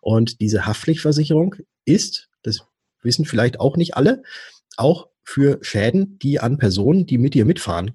Und 0.00 0.40
diese 0.40 0.66
Haftpflichtversicherung 0.66 1.56
ist, 1.84 2.28
das 2.42 2.60
wissen 3.02 3.24
vielleicht 3.24 3.60
auch 3.60 3.76
nicht 3.76 3.96
alle, 3.96 4.22
auch 4.76 5.08
für 5.24 5.58
Schäden, 5.62 6.18
die 6.18 6.40
an 6.40 6.58
Personen, 6.58 7.06
die 7.06 7.18
mit 7.18 7.34
dir 7.34 7.44
mitfahren, 7.44 7.92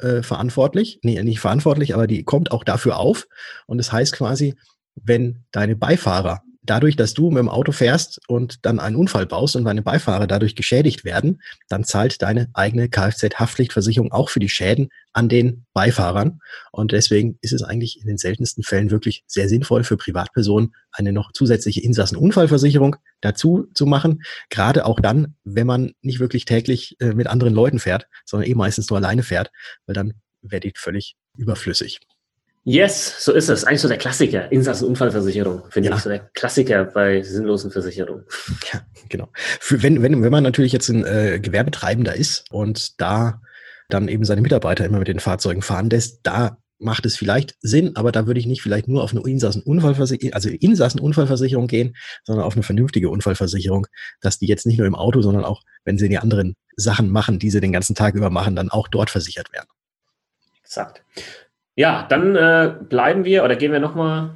äh, 0.00 0.22
verantwortlich. 0.22 1.00
Nee, 1.02 1.22
nicht 1.22 1.40
verantwortlich, 1.40 1.94
aber 1.94 2.06
die 2.06 2.24
kommt 2.24 2.50
auch 2.50 2.64
dafür 2.64 2.98
auf. 2.98 3.26
Und 3.66 3.78
das 3.78 3.92
heißt 3.92 4.14
quasi, 4.14 4.54
wenn 4.94 5.44
deine 5.52 5.76
Beifahrer 5.76 6.42
dadurch, 6.66 6.96
dass 6.96 7.14
du 7.14 7.30
mit 7.30 7.38
dem 7.38 7.48
Auto 7.48 7.72
fährst 7.72 8.20
und 8.28 8.64
dann 8.66 8.78
einen 8.78 8.96
Unfall 8.96 9.26
baust 9.26 9.56
und 9.56 9.64
deine 9.64 9.82
Beifahrer 9.82 10.26
dadurch 10.26 10.54
geschädigt 10.54 11.04
werden, 11.04 11.40
dann 11.68 11.84
zahlt 11.84 12.22
deine 12.22 12.48
eigene 12.54 12.88
Kfz-Haftpflichtversicherung 12.88 14.12
auch 14.12 14.28
für 14.28 14.40
die 14.40 14.48
Schäden 14.48 14.88
an 15.12 15.28
den 15.28 15.64
Beifahrern. 15.72 16.40
Und 16.72 16.92
deswegen 16.92 17.38
ist 17.40 17.52
es 17.52 17.62
eigentlich 17.62 18.00
in 18.00 18.06
den 18.06 18.18
seltensten 18.18 18.62
Fällen 18.62 18.90
wirklich 18.90 19.24
sehr 19.26 19.48
sinnvoll 19.48 19.84
für 19.84 19.96
Privatpersonen, 19.96 20.74
eine 20.92 21.12
noch 21.12 21.32
zusätzliche 21.32 21.82
Insassenunfallversicherung 21.82 22.96
dazu 23.20 23.68
zu 23.74 23.86
machen. 23.86 24.22
Gerade 24.50 24.84
auch 24.84 25.00
dann, 25.00 25.36
wenn 25.44 25.66
man 25.66 25.92
nicht 26.02 26.20
wirklich 26.20 26.44
täglich 26.44 26.96
äh, 27.00 27.14
mit 27.14 27.26
anderen 27.26 27.54
Leuten 27.54 27.78
fährt, 27.78 28.06
sondern 28.24 28.48
eh 28.50 28.54
meistens 28.54 28.90
nur 28.90 28.98
alleine 28.98 29.22
fährt, 29.22 29.50
weil 29.86 29.94
dann 29.94 30.14
wäre 30.42 30.60
die 30.60 30.72
völlig 30.76 31.16
überflüssig. 31.36 32.00
Yes, 32.68 33.24
so 33.24 33.32
ist 33.32 33.48
es. 33.48 33.62
Eigentlich 33.62 33.80
so 33.80 33.86
der 33.86 33.96
Klassiker. 33.96 34.50
Insassenunfallversicherung, 34.50 35.62
finde 35.70 35.90
Ja. 35.90 35.94
ich. 35.96 36.02
So 36.02 36.08
der 36.08 36.18
Klassiker 36.34 36.84
bei 36.84 37.22
sinnlosen 37.22 37.70
Versicherungen. 37.70 38.24
Ja, 38.72 38.84
genau. 39.08 39.28
Für, 39.60 39.84
wenn, 39.84 40.02
wenn, 40.02 40.20
wenn 40.24 40.32
man 40.32 40.42
natürlich 40.42 40.72
jetzt 40.72 40.88
ein 40.88 41.04
äh, 41.04 41.38
Gewerbetreibender 41.40 42.16
ist 42.16 42.44
und 42.50 43.00
da 43.00 43.40
dann 43.88 44.08
eben 44.08 44.24
seine 44.24 44.40
Mitarbeiter 44.40 44.84
immer 44.84 44.98
mit 44.98 45.06
den 45.06 45.20
Fahrzeugen 45.20 45.62
fahren 45.62 45.88
lässt, 45.90 46.20
da 46.24 46.58
macht 46.78 47.06
es 47.06 47.16
vielleicht 47.16 47.54
Sinn, 47.60 47.94
aber 47.94 48.10
da 48.10 48.26
würde 48.26 48.40
ich 48.40 48.46
nicht 48.46 48.62
vielleicht 48.62 48.88
nur 48.88 49.04
auf 49.04 49.12
eine 49.12 49.22
Insassenunfallversicherung, 49.22 50.34
also 50.34 50.48
Insassenunfallversicherung 50.48 51.68
gehen, 51.68 51.94
sondern 52.24 52.44
auf 52.44 52.54
eine 52.54 52.64
vernünftige 52.64 53.10
Unfallversicherung, 53.10 53.86
dass 54.20 54.40
die 54.40 54.46
jetzt 54.46 54.66
nicht 54.66 54.78
nur 54.78 54.88
im 54.88 54.96
Auto, 54.96 55.22
sondern 55.22 55.44
auch, 55.44 55.62
wenn 55.84 55.98
sie 55.98 56.08
die 56.08 56.18
anderen 56.18 56.56
Sachen 56.74 57.10
machen, 57.10 57.38
die 57.38 57.50
sie 57.50 57.60
den 57.60 57.72
ganzen 57.72 57.94
Tag 57.94 58.16
über 58.16 58.28
machen, 58.28 58.56
dann 58.56 58.70
auch 58.70 58.88
dort 58.88 59.08
versichert 59.08 59.52
werden. 59.52 59.68
Exakt. 60.64 61.04
Ja, 61.76 62.06
dann 62.08 62.34
äh, 62.34 62.74
bleiben 62.88 63.26
wir 63.26 63.44
oder 63.44 63.54
gehen 63.54 63.70
wir 63.70 63.80
nochmal 63.80 64.34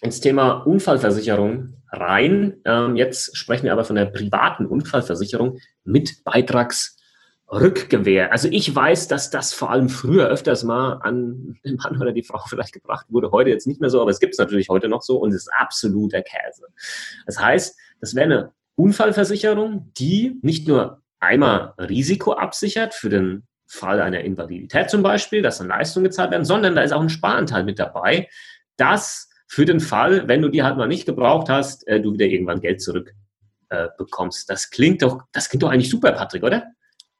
ins 0.00 0.20
Thema 0.20 0.52
Unfallversicherung 0.52 1.74
rein. 1.90 2.60
Ähm, 2.64 2.94
jetzt 2.94 3.36
sprechen 3.36 3.64
wir 3.64 3.72
aber 3.72 3.84
von 3.84 3.96
der 3.96 4.06
privaten 4.06 4.66
Unfallversicherung 4.66 5.58
mit 5.82 6.22
Beitragsrückgewähr. 6.22 8.30
Also 8.30 8.46
ich 8.48 8.72
weiß, 8.72 9.08
dass 9.08 9.30
das 9.30 9.52
vor 9.52 9.70
allem 9.70 9.88
früher 9.88 10.28
öfters 10.28 10.62
mal 10.62 11.00
an 11.02 11.58
den 11.64 11.74
Mann 11.76 12.00
oder 12.00 12.12
die 12.12 12.22
Frau 12.22 12.40
vielleicht 12.48 12.74
gebracht 12.74 13.06
wurde, 13.08 13.32
heute 13.32 13.50
jetzt 13.50 13.66
nicht 13.66 13.80
mehr 13.80 13.90
so, 13.90 14.00
aber 14.00 14.12
es 14.12 14.20
gibt 14.20 14.34
es 14.34 14.38
natürlich 14.38 14.68
heute 14.68 14.88
noch 14.88 15.02
so 15.02 15.18
und 15.18 15.30
es 15.30 15.42
ist 15.42 15.50
absoluter 15.58 16.22
Käse. 16.22 16.68
Das 17.26 17.40
heißt, 17.40 17.76
das 18.00 18.14
wäre 18.14 18.24
eine 18.24 18.52
Unfallversicherung, 18.76 19.90
die 19.98 20.38
nicht 20.42 20.68
nur 20.68 21.02
einmal 21.18 21.74
Risiko 21.76 22.34
absichert 22.34 22.94
für 22.94 23.08
den 23.08 23.48
Fall 23.66 24.00
einer 24.00 24.20
Invalidität 24.20 24.90
zum 24.90 25.02
Beispiel, 25.02 25.42
dass 25.42 25.58
dann 25.58 25.68
Leistungen 25.68 26.04
gezahlt 26.04 26.30
werden, 26.30 26.44
sondern 26.44 26.74
da 26.74 26.82
ist 26.82 26.92
auch 26.92 27.00
ein 27.00 27.08
Sparanteil 27.08 27.64
mit 27.64 27.78
dabei, 27.78 28.28
dass 28.76 29.30
für 29.46 29.64
den 29.64 29.80
Fall, 29.80 30.28
wenn 30.28 30.42
du 30.42 30.48
die 30.48 30.62
halt 30.62 30.76
mal 30.76 30.88
nicht 30.88 31.06
gebraucht 31.06 31.48
hast, 31.48 31.86
äh, 31.86 32.00
du 32.00 32.12
wieder 32.14 32.26
irgendwann 32.26 32.60
Geld 32.60 32.80
zurück 32.80 33.14
äh, 33.68 33.88
bekommst. 33.98 34.48
Das 34.48 34.70
klingt 34.70 35.02
doch, 35.02 35.22
das 35.32 35.48
klingt 35.48 35.62
doch 35.62 35.70
eigentlich 35.70 35.90
super, 35.90 36.12
Patrick, 36.12 36.42
oder? 36.42 36.66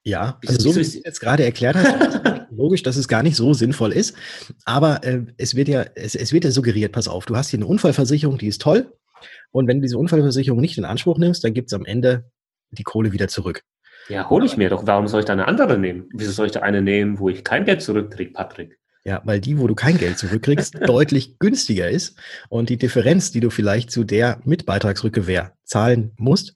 Ja, 0.04 0.38
also 0.46 0.58
so 0.58 0.70
wie 0.70 0.74
du 0.74 0.80
es 0.80 0.94
jetzt 0.94 1.20
gerade 1.20 1.44
erklärt 1.44 1.76
hast, 1.76 2.46
logisch, 2.50 2.82
dass 2.82 2.96
es 2.96 3.06
gar 3.06 3.22
nicht 3.22 3.36
so 3.36 3.54
sinnvoll 3.54 3.92
ist. 3.92 4.16
Aber 4.64 5.04
äh, 5.04 5.26
es 5.36 5.54
wird 5.54 5.68
ja, 5.68 5.84
es, 5.94 6.14
es 6.14 6.32
wird 6.32 6.44
ja 6.44 6.50
suggeriert, 6.50 6.92
pass 6.92 7.06
auf, 7.06 7.26
du 7.26 7.36
hast 7.36 7.50
hier 7.50 7.58
eine 7.58 7.66
Unfallversicherung, 7.66 8.38
die 8.38 8.48
ist 8.48 8.62
toll. 8.62 8.92
Und 9.50 9.68
wenn 9.68 9.78
du 9.78 9.82
diese 9.82 9.98
Unfallversicherung 9.98 10.60
nicht 10.60 10.78
in 10.78 10.84
Anspruch 10.84 11.18
nimmst, 11.18 11.44
dann 11.44 11.54
gibt 11.54 11.68
es 11.68 11.74
am 11.74 11.84
Ende 11.84 12.30
die 12.70 12.82
Kohle 12.82 13.12
wieder 13.12 13.28
zurück. 13.28 13.62
Ja, 14.08 14.28
hole 14.28 14.46
ich 14.46 14.56
mir 14.56 14.68
doch. 14.68 14.86
Warum 14.86 15.08
soll 15.08 15.20
ich 15.20 15.26
da 15.26 15.32
eine 15.32 15.46
andere 15.48 15.78
nehmen? 15.78 16.08
Wieso 16.12 16.32
soll 16.32 16.46
ich 16.46 16.52
da 16.52 16.60
eine 16.60 16.82
nehmen, 16.82 17.18
wo 17.18 17.28
ich 17.28 17.44
kein 17.44 17.64
Geld 17.64 17.82
zurückkriege, 17.82 18.32
Patrick? 18.32 18.78
Ja, 19.04 19.20
weil 19.24 19.40
die, 19.40 19.58
wo 19.58 19.66
du 19.66 19.74
kein 19.74 19.98
Geld 19.98 20.18
zurückkriegst, 20.18 20.74
deutlich 20.86 21.38
günstiger 21.38 21.88
ist. 21.90 22.16
Und 22.48 22.68
die 22.68 22.76
Differenz, 22.76 23.30
die 23.32 23.40
du 23.40 23.50
vielleicht 23.50 23.90
zu 23.90 24.04
der 24.04 24.40
mit 24.44 24.64
Beitragsrückgewähr 24.66 25.52
zahlen 25.64 26.12
musst, 26.16 26.54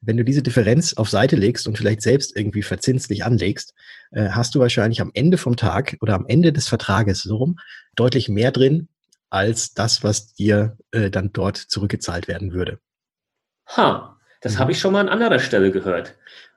wenn 0.00 0.16
du 0.16 0.24
diese 0.24 0.42
Differenz 0.42 0.94
auf 0.94 1.08
Seite 1.10 1.34
legst 1.34 1.66
und 1.66 1.76
vielleicht 1.76 2.02
selbst 2.02 2.36
irgendwie 2.36 2.62
verzinslich 2.62 3.24
anlegst, 3.24 3.74
äh, 4.12 4.28
hast 4.30 4.54
du 4.54 4.60
wahrscheinlich 4.60 5.00
am 5.00 5.10
Ende 5.12 5.38
vom 5.38 5.56
Tag 5.56 5.96
oder 6.00 6.14
am 6.14 6.26
Ende 6.26 6.52
des 6.52 6.68
Vertrages 6.68 7.22
so 7.22 7.36
rum 7.36 7.58
deutlich 7.96 8.28
mehr 8.28 8.52
drin 8.52 8.88
als 9.28 9.74
das, 9.74 10.04
was 10.04 10.34
dir 10.34 10.76
äh, 10.92 11.10
dann 11.10 11.32
dort 11.32 11.56
zurückgezahlt 11.56 12.28
werden 12.28 12.52
würde. 12.52 12.78
Ha, 13.76 14.16
das 14.40 14.54
Mhm. 14.54 14.58
habe 14.60 14.72
ich 14.72 14.78
schon 14.78 14.92
mal 14.92 15.00
an 15.00 15.08
anderer 15.08 15.40
Stelle 15.40 15.72
gehört. 15.72 16.14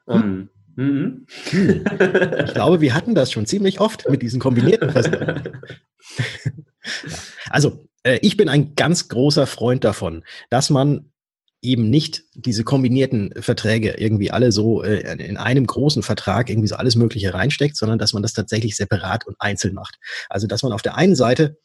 Ähm, 0.07 0.49
mhm. 0.75 1.25
Ich 1.51 2.53
glaube, 2.53 2.81
wir 2.81 2.93
hatten 2.93 3.15
das 3.15 3.31
schon 3.31 3.45
ziemlich 3.45 3.79
oft 3.79 4.09
mit 4.09 4.21
diesen 4.21 4.39
kombinierten 4.39 4.89
Versicherungen. 4.91 5.43
Ja. 7.07 7.15
Also, 7.51 7.85
äh, 8.03 8.17
ich 8.23 8.37
bin 8.37 8.49
ein 8.49 8.73
ganz 8.75 9.07
großer 9.07 9.45
Freund 9.45 9.83
davon, 9.83 10.23
dass 10.49 10.71
man 10.71 11.11
eben 11.61 11.89
nicht 11.89 12.23
diese 12.33 12.63
kombinierten 12.63 13.33
Verträge 13.39 13.91
irgendwie 13.99 14.31
alle 14.31 14.51
so 14.51 14.83
äh, 14.83 15.01
in 15.23 15.37
einem 15.37 15.67
großen 15.67 16.01
Vertrag 16.01 16.49
irgendwie 16.49 16.67
so 16.67 16.75
alles 16.75 16.95
Mögliche 16.95 17.33
reinsteckt, 17.33 17.77
sondern 17.77 17.99
dass 17.99 18.13
man 18.13 18.23
das 18.23 18.33
tatsächlich 18.33 18.75
separat 18.75 19.27
und 19.27 19.35
einzeln 19.39 19.75
macht. 19.75 19.99
Also, 20.29 20.47
dass 20.47 20.63
man 20.63 20.73
auf 20.73 20.81
der 20.81 20.97
einen 20.97 21.15
Seite 21.15 21.57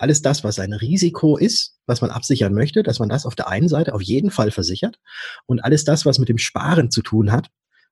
alles 0.00 0.20
das, 0.20 0.44
was 0.44 0.58
ein 0.58 0.74
Risiko 0.74 1.38
ist, 1.38 1.78
was 1.86 2.02
man 2.02 2.10
absichern 2.10 2.52
möchte, 2.52 2.82
dass 2.82 2.98
man 2.98 3.08
das 3.08 3.24
auf 3.24 3.34
der 3.34 3.48
einen 3.48 3.68
Seite 3.68 3.94
auf 3.94 4.02
jeden 4.02 4.30
Fall 4.30 4.50
versichert 4.50 4.98
und 5.46 5.64
alles 5.64 5.84
das, 5.84 6.04
was 6.04 6.18
mit 6.18 6.28
dem 6.28 6.38
Sparen 6.38 6.90
zu 6.90 7.00
tun 7.00 7.32
hat, 7.32 7.48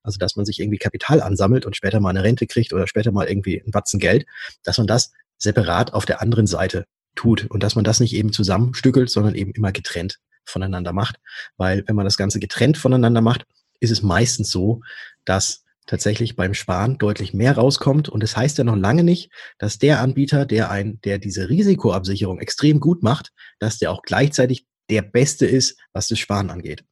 also 0.06 0.18
dass 0.18 0.36
man 0.36 0.46
sich 0.46 0.60
irgendwie 0.60 0.78
Kapital 0.78 1.20
ansammelt 1.20 1.66
und 1.66 1.76
später 1.76 2.00
mal 2.00 2.10
eine 2.10 2.22
Rente 2.22 2.46
kriegt 2.46 2.72
oder 2.72 2.86
später 2.86 3.12
mal 3.12 3.28
irgendwie 3.28 3.60
ein 3.60 3.70
Batzen 3.70 4.00
Geld, 4.00 4.24
dass 4.62 4.78
man 4.78 4.86
das 4.86 5.12
separat 5.38 5.92
auf 5.92 6.06
der 6.06 6.22
anderen 6.22 6.46
Seite 6.46 6.86
tut 7.14 7.46
und 7.50 7.62
dass 7.62 7.74
man 7.74 7.84
das 7.84 8.00
nicht 8.00 8.14
eben 8.14 8.32
zusammenstückelt, 8.32 9.10
sondern 9.10 9.34
eben 9.34 9.52
immer 9.52 9.72
getrennt 9.72 10.18
voneinander 10.44 10.92
macht. 10.92 11.16
Weil 11.56 11.82
wenn 11.86 11.96
man 11.96 12.04
das 12.04 12.16
Ganze 12.16 12.38
getrennt 12.38 12.78
voneinander 12.78 13.20
macht, 13.20 13.44
ist 13.80 13.90
es 13.90 14.02
meistens 14.02 14.50
so, 14.50 14.80
dass 15.24 15.64
tatsächlich 15.86 16.36
beim 16.36 16.54
Sparen 16.54 16.98
deutlich 16.98 17.32
mehr 17.32 17.56
rauskommt. 17.56 18.08
Und 18.08 18.22
das 18.22 18.36
heißt 18.36 18.58
ja 18.58 18.64
noch 18.64 18.76
lange 18.76 19.04
nicht, 19.04 19.30
dass 19.58 19.78
der 19.78 20.00
Anbieter, 20.00 20.44
der 20.46 20.70
ein, 20.70 21.00
der 21.02 21.18
diese 21.18 21.48
Risikoabsicherung 21.48 22.38
extrem 22.40 22.80
gut 22.80 23.02
macht, 23.02 23.32
dass 23.58 23.78
der 23.78 23.90
auch 23.92 24.02
gleichzeitig 24.02 24.66
der 24.90 25.02
Beste 25.02 25.46
ist, 25.46 25.78
was 25.92 26.08
das 26.08 26.18
Sparen 26.18 26.50
angeht. 26.50 26.84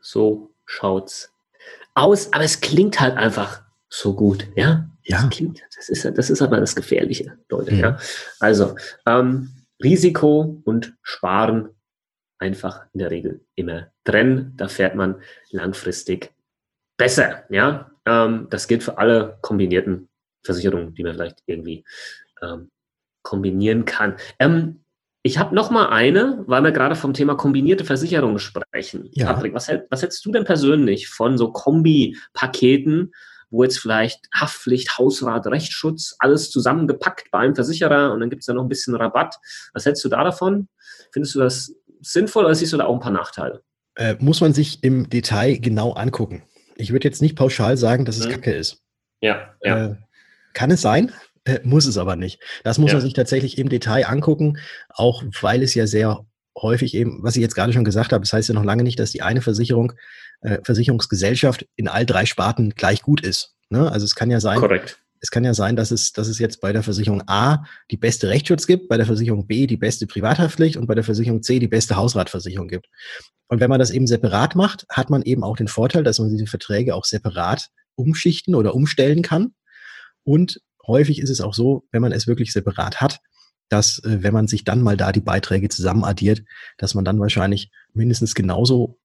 So 0.00 0.54
schaut's 0.66 1.32
aus, 1.94 2.32
aber 2.32 2.44
es 2.44 2.60
klingt 2.60 3.00
halt 3.00 3.16
einfach 3.16 3.62
so 3.88 4.14
gut, 4.14 4.46
ja? 4.56 4.88
Ja. 5.02 5.22
Das 5.22 5.30
klingt, 5.30 5.62
das 5.74 5.88
ist, 5.88 6.04
das 6.18 6.28
ist 6.30 6.42
aber 6.42 6.60
das 6.60 6.76
Gefährliche, 6.76 7.38
Leute, 7.48 7.72
Mhm. 7.72 7.80
ja? 7.80 7.98
Also, 8.40 8.76
ähm, 9.06 9.50
Risiko 9.82 10.60
und 10.64 10.94
Sparen 11.02 11.70
einfach 12.38 12.86
in 12.92 12.98
der 13.00 13.10
Regel 13.10 13.40
immer 13.54 13.88
trennen. 14.04 14.52
Da 14.56 14.68
fährt 14.68 14.94
man 14.94 15.20
langfristig 15.50 16.32
besser. 16.96 17.44
Ja, 17.48 17.90
ähm, 18.04 18.48
das 18.50 18.68
gilt 18.68 18.82
für 18.82 18.98
alle 18.98 19.38
kombinierten 19.40 20.08
Versicherungen, 20.44 20.94
die 20.94 21.02
man 21.02 21.14
vielleicht 21.14 21.42
irgendwie 21.46 21.84
ähm, 22.42 22.70
kombinieren 23.22 23.84
kann. 23.84 24.16
Ähm, 24.38 24.80
ich 25.22 25.38
habe 25.38 25.54
noch 25.54 25.70
mal 25.70 25.88
eine, 25.88 26.44
weil 26.46 26.62
wir 26.62 26.72
gerade 26.72 26.94
vom 26.94 27.12
Thema 27.12 27.34
kombinierte 27.34 27.84
Versicherungen 27.84 28.38
sprechen. 28.38 29.08
Ja. 29.12 29.32
Patrick, 29.32 29.52
was, 29.54 29.68
was 29.90 30.02
hältst 30.02 30.24
du 30.24 30.32
denn 30.32 30.44
persönlich 30.44 31.08
von 31.08 31.36
so 31.36 31.50
Kombi-Paketen, 31.50 33.12
wo 33.50 33.62
jetzt 33.62 33.78
vielleicht 33.78 34.28
Haftpflicht, 34.34 34.98
Hausrat, 34.98 35.46
Rechtsschutz, 35.46 36.14
alles 36.18 36.50
zusammengepackt 36.50 37.30
bei 37.30 37.38
einem 37.38 37.54
Versicherer 37.54 38.12
und 38.12 38.20
dann 38.20 38.30
gibt 38.30 38.42
es 38.42 38.46
da 38.46 38.54
noch 38.54 38.62
ein 38.62 38.68
bisschen 38.68 38.94
Rabatt. 38.94 39.36
Was 39.72 39.86
hältst 39.86 40.04
du 40.04 40.08
da 40.08 40.22
davon? 40.22 40.68
Findest 41.12 41.34
du 41.34 41.40
das 41.40 41.74
sinnvoll 42.00 42.44
oder 42.44 42.54
siehst 42.54 42.72
du 42.72 42.76
da 42.76 42.84
auch 42.84 42.94
ein 42.94 43.00
paar 43.00 43.12
Nachteile? 43.12 43.62
Äh, 43.96 44.16
muss 44.20 44.40
man 44.40 44.52
sich 44.52 44.84
im 44.84 45.08
Detail 45.10 45.58
genau 45.58 45.92
angucken. 45.92 46.44
Ich 46.76 46.92
würde 46.92 47.08
jetzt 47.08 47.22
nicht 47.22 47.36
pauschal 47.36 47.76
sagen, 47.76 48.04
dass 48.04 48.18
es 48.18 48.26
mhm. 48.26 48.32
Kacke 48.32 48.52
ist. 48.52 48.82
Ja, 49.20 49.54
ja. 49.62 49.86
Äh, 49.86 49.96
kann 50.52 50.70
es 50.70 50.80
sein? 50.80 51.12
Äh, 51.48 51.60
muss 51.64 51.86
es 51.86 51.96
aber 51.96 52.14
nicht. 52.14 52.40
Das 52.62 52.78
muss 52.78 52.90
ja. 52.90 52.96
man 52.96 53.02
sich 53.02 53.14
tatsächlich 53.14 53.58
im 53.58 53.68
Detail 53.68 54.06
angucken, 54.06 54.58
auch 54.90 55.24
weil 55.40 55.62
es 55.62 55.74
ja 55.74 55.86
sehr 55.86 56.26
häufig 56.56 56.94
eben, 56.94 57.22
was 57.22 57.36
ich 57.36 57.42
jetzt 57.42 57.54
gerade 57.54 57.72
schon 57.72 57.84
gesagt 57.84 58.12
habe, 58.12 58.22
das 58.22 58.32
heißt 58.32 58.48
ja 58.48 58.54
noch 58.54 58.64
lange 58.64 58.82
nicht, 58.82 58.98
dass 58.98 59.12
die 59.12 59.22
eine 59.22 59.40
Versicherung, 59.40 59.92
äh, 60.42 60.58
Versicherungsgesellschaft 60.62 61.66
in 61.76 61.88
all 61.88 62.04
drei 62.04 62.26
Sparten 62.26 62.70
gleich 62.70 63.02
gut 63.02 63.22
ist. 63.22 63.54
Ne? 63.70 63.90
Also 63.90 64.04
es 64.04 64.14
kann 64.14 64.30
ja 64.30 64.40
sein, 64.40 64.58
Korrekt. 64.58 65.00
es 65.20 65.30
kann 65.30 65.44
ja 65.44 65.54
sein, 65.54 65.76
dass 65.76 65.90
es, 65.90 66.12
dass 66.12 66.28
es 66.28 66.38
jetzt 66.38 66.60
bei 66.60 66.72
der 66.72 66.82
Versicherung 66.82 67.22
A 67.28 67.64
die 67.90 67.96
beste 67.96 68.28
Rechtsschutz 68.28 68.66
gibt, 68.66 68.88
bei 68.88 68.96
der 68.96 69.06
Versicherung 69.06 69.46
B 69.46 69.66
die 69.66 69.76
beste 69.76 70.06
Privathaftpflicht 70.06 70.76
und 70.76 70.86
bei 70.86 70.94
der 70.94 71.04
Versicherung 71.04 71.42
C 71.42 71.58
die 71.60 71.68
beste 71.68 71.96
Hausratversicherung 71.96 72.68
gibt. 72.68 72.88
Und 73.46 73.60
wenn 73.60 73.70
man 73.70 73.78
das 73.78 73.90
eben 73.90 74.06
separat 74.06 74.54
macht, 74.54 74.84
hat 74.90 75.08
man 75.08 75.22
eben 75.22 75.44
auch 75.44 75.56
den 75.56 75.68
Vorteil, 75.68 76.02
dass 76.02 76.18
man 76.18 76.28
diese 76.28 76.46
Verträge 76.46 76.94
auch 76.94 77.06
separat 77.06 77.68
umschichten 77.94 78.54
oder 78.54 78.74
umstellen 78.74 79.22
kann. 79.22 79.54
Und 80.24 80.60
häufig 80.88 81.20
ist 81.20 81.30
es 81.30 81.40
auch 81.40 81.54
so, 81.54 81.84
wenn 81.92 82.02
man 82.02 82.12
es 82.12 82.26
wirklich 82.26 82.52
separat 82.52 83.00
hat, 83.00 83.20
dass 83.68 84.02
äh, 84.04 84.22
wenn 84.22 84.32
man 84.34 84.48
sich 84.48 84.64
dann 84.64 84.82
mal 84.82 84.96
da 84.96 85.12
die 85.12 85.20
Beiträge 85.20 85.68
zusammen 85.68 86.04
addiert, 86.04 86.42
dass 86.78 86.94
man 86.94 87.04
dann 87.04 87.20
wahrscheinlich 87.20 87.70
mindestens 87.92 88.34
genauso 88.34 88.98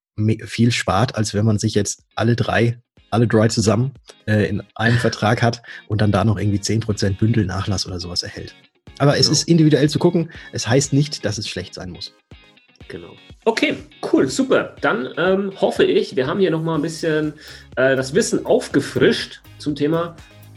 viel 0.46 0.72
spart, 0.72 1.16
als 1.16 1.34
wenn 1.34 1.46
man 1.46 1.58
sich 1.58 1.74
jetzt 1.74 2.04
alle 2.16 2.36
drei, 2.36 2.80
alle 3.10 3.28
drei 3.28 3.48
zusammen 3.48 3.94
äh, 4.26 4.48
in 4.48 4.64
einem 4.76 4.98
Vertrag 4.98 5.42
hat 5.42 5.62
und 5.88 6.02
dann 6.02 6.12
da 6.12 6.24
noch 6.24 6.38
irgendwie 6.38 6.62
zehn 6.62 6.80
Prozent 6.80 7.18
Bündelnachlass 7.20 7.86
oder 7.86 8.00
sowas 8.00 8.24
erhält. 8.24 8.56
Aber 9.00 9.18
es 9.18 9.26
genau. 9.26 9.32
ist 9.32 9.48
individuell 9.48 9.90
zu 9.90 10.00
gucken. 10.00 10.32
Es 10.52 10.68
heißt 10.68 10.94
nicht, 10.94 11.26
dass 11.26 11.38
es 11.38 11.48
schlecht 11.48 11.74
sein 11.74 11.90
muss. 11.90 12.14
Genau. 12.88 13.14
Okay, 13.46 13.76
cool, 14.12 14.28
super. 14.28 14.76
Dann 14.82 15.10
ähm, 15.18 15.52
hoffe 15.60 15.84
ich, 15.84 16.16
wir 16.16 16.28
haben 16.28 16.40
hier 16.40 16.52
nochmal 16.52 16.76
ein 16.76 16.82
bisschen 16.82 17.34
äh, 17.76 17.96
das 17.96 18.14
Wissen 18.14 18.46
aufgefrischt 18.46 19.42
zum 19.58 19.76
Thema 19.76 20.16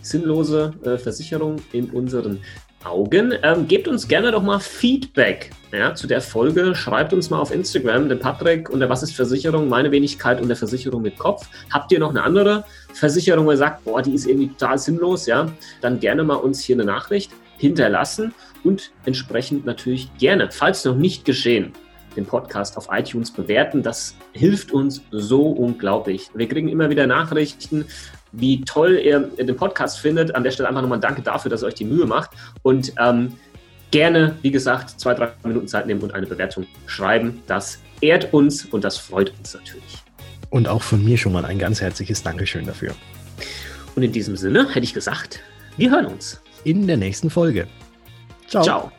sinnlose 0.09 0.73
äh, 0.85 0.99
Versicherung 0.99 1.57
in 1.73 1.91
unseren 1.91 2.41
Augen. 2.85 3.35
Ähm, 3.43 3.67
gebt 3.67 3.89
uns 3.89 4.07
gerne 4.07 4.31
doch 4.31 4.43
mal 4.43 4.61
Feedback 4.61 5.51
ja, 5.73 5.95
zu 5.95 6.07
der 6.07 6.21
Folge. 6.21 6.75
Schreibt 6.75 7.13
uns 7.13 7.31
mal 7.31 7.39
auf 7.39 7.53
Instagram, 7.53 8.09
den 8.09 8.19
Patrick 8.19 8.71
und 8.71 8.81
der 8.81 8.89
Was 8.89 9.03
ist 9.03 9.15
Versicherung, 9.15 9.69
meine 9.69 9.91
Wenigkeit 9.91 10.41
und 10.41 10.49
der 10.49 10.57
Versicherung 10.57 11.03
mit 11.03 11.19
Kopf. 11.19 11.49
Habt 11.71 11.91
ihr 11.93 11.99
noch 11.99 12.11
eine 12.11 12.23
andere 12.23 12.65
Versicherung, 12.95 13.47
wo 13.47 13.51
ihr 13.51 13.57
sagt, 13.57 13.85
boah, 13.85 14.03
die 14.03 14.15
ist 14.15 14.27
irgendwie 14.27 14.49
total 14.49 14.79
sinnlos, 14.79 15.27
ja, 15.27 15.51
dann 15.81 16.01
gerne 16.01 16.23
mal 16.23 16.37
uns 16.37 16.63
hier 16.63 16.77
eine 16.77 16.85
Nachricht 16.85 17.33
hinterlassen 17.59 18.35
und 18.65 18.93
entsprechend 19.05 19.67
natürlich 19.67 20.11
gerne, 20.19 20.49
falls 20.51 20.85
noch 20.85 20.97
nicht 20.97 21.25
geschehen, 21.25 21.73
den 22.17 22.27
Podcast 22.27 22.77
auf 22.77 22.89
iTunes 22.91 23.31
bewerten. 23.31 23.83
Das 23.83 24.15
hilft 24.33 24.73
uns 24.73 25.03
so 25.11 25.43
unglaublich. 25.49 26.31
Wir 26.35 26.49
kriegen 26.49 26.69
immer 26.69 26.91
wieder 26.91 27.07
Nachrichten, 27.07 27.87
wie 28.33 28.63
toll 28.63 29.01
ihr 29.03 29.21
den 29.21 29.57
Podcast 29.57 29.99
findet. 29.99 30.35
An 30.35 30.45
der 30.45 30.51
Stelle 30.51 30.69
einfach 30.69 30.83
nochmal 30.83 31.01
Danke 31.01 31.23
dafür, 31.23 31.51
dass 31.51 31.63
ihr 31.63 31.67
euch 31.67 31.75
die 31.75 31.85
Mühe 31.85 32.07
macht. 32.07 32.31
Und 32.63 32.93
ähm, 32.99 33.35
gerne, 33.91 34.37
wie 34.43 34.51
gesagt, 34.51 35.01
zwei, 35.01 35.15
drei 35.15 35.31
Minuten 35.45 35.69
Zeit 35.69 35.87
nehmen 35.87 36.01
und 36.03 36.15
eine 36.15 36.27
Bewertung 36.27 36.67
schreiben. 36.87 37.43
Das 37.47 37.79
ehrt 38.01 38.33
uns 38.33 38.65
und 38.65 38.85
das 38.85 38.99
freut 38.99 39.33
uns 39.39 39.55
natürlich. 39.55 40.03
Und 40.51 40.69
auch 40.69 40.83
von 40.83 41.05
mir 41.05 41.17
schon 41.19 41.33
mal 41.33 41.45
ein 41.45 41.59
ganz 41.59 41.81
herzliches 41.81 42.23
Dankeschön 42.23 42.67
dafür. 42.67 42.95
Und 43.95 44.03
in 44.03 44.13
diesem 44.13 44.37
Sinne 44.37 44.69
hätte 44.69 44.85
ich 44.85 44.95
gesagt, 44.95 45.41
wir 45.77 45.91
hören 45.91 46.07
uns. 46.07 46.41
In 46.65 46.87
der 46.87 46.97
nächsten 46.97 47.31
Folge. 47.31 47.67
Ciao. 48.49 48.63
Ciao. 48.63 48.93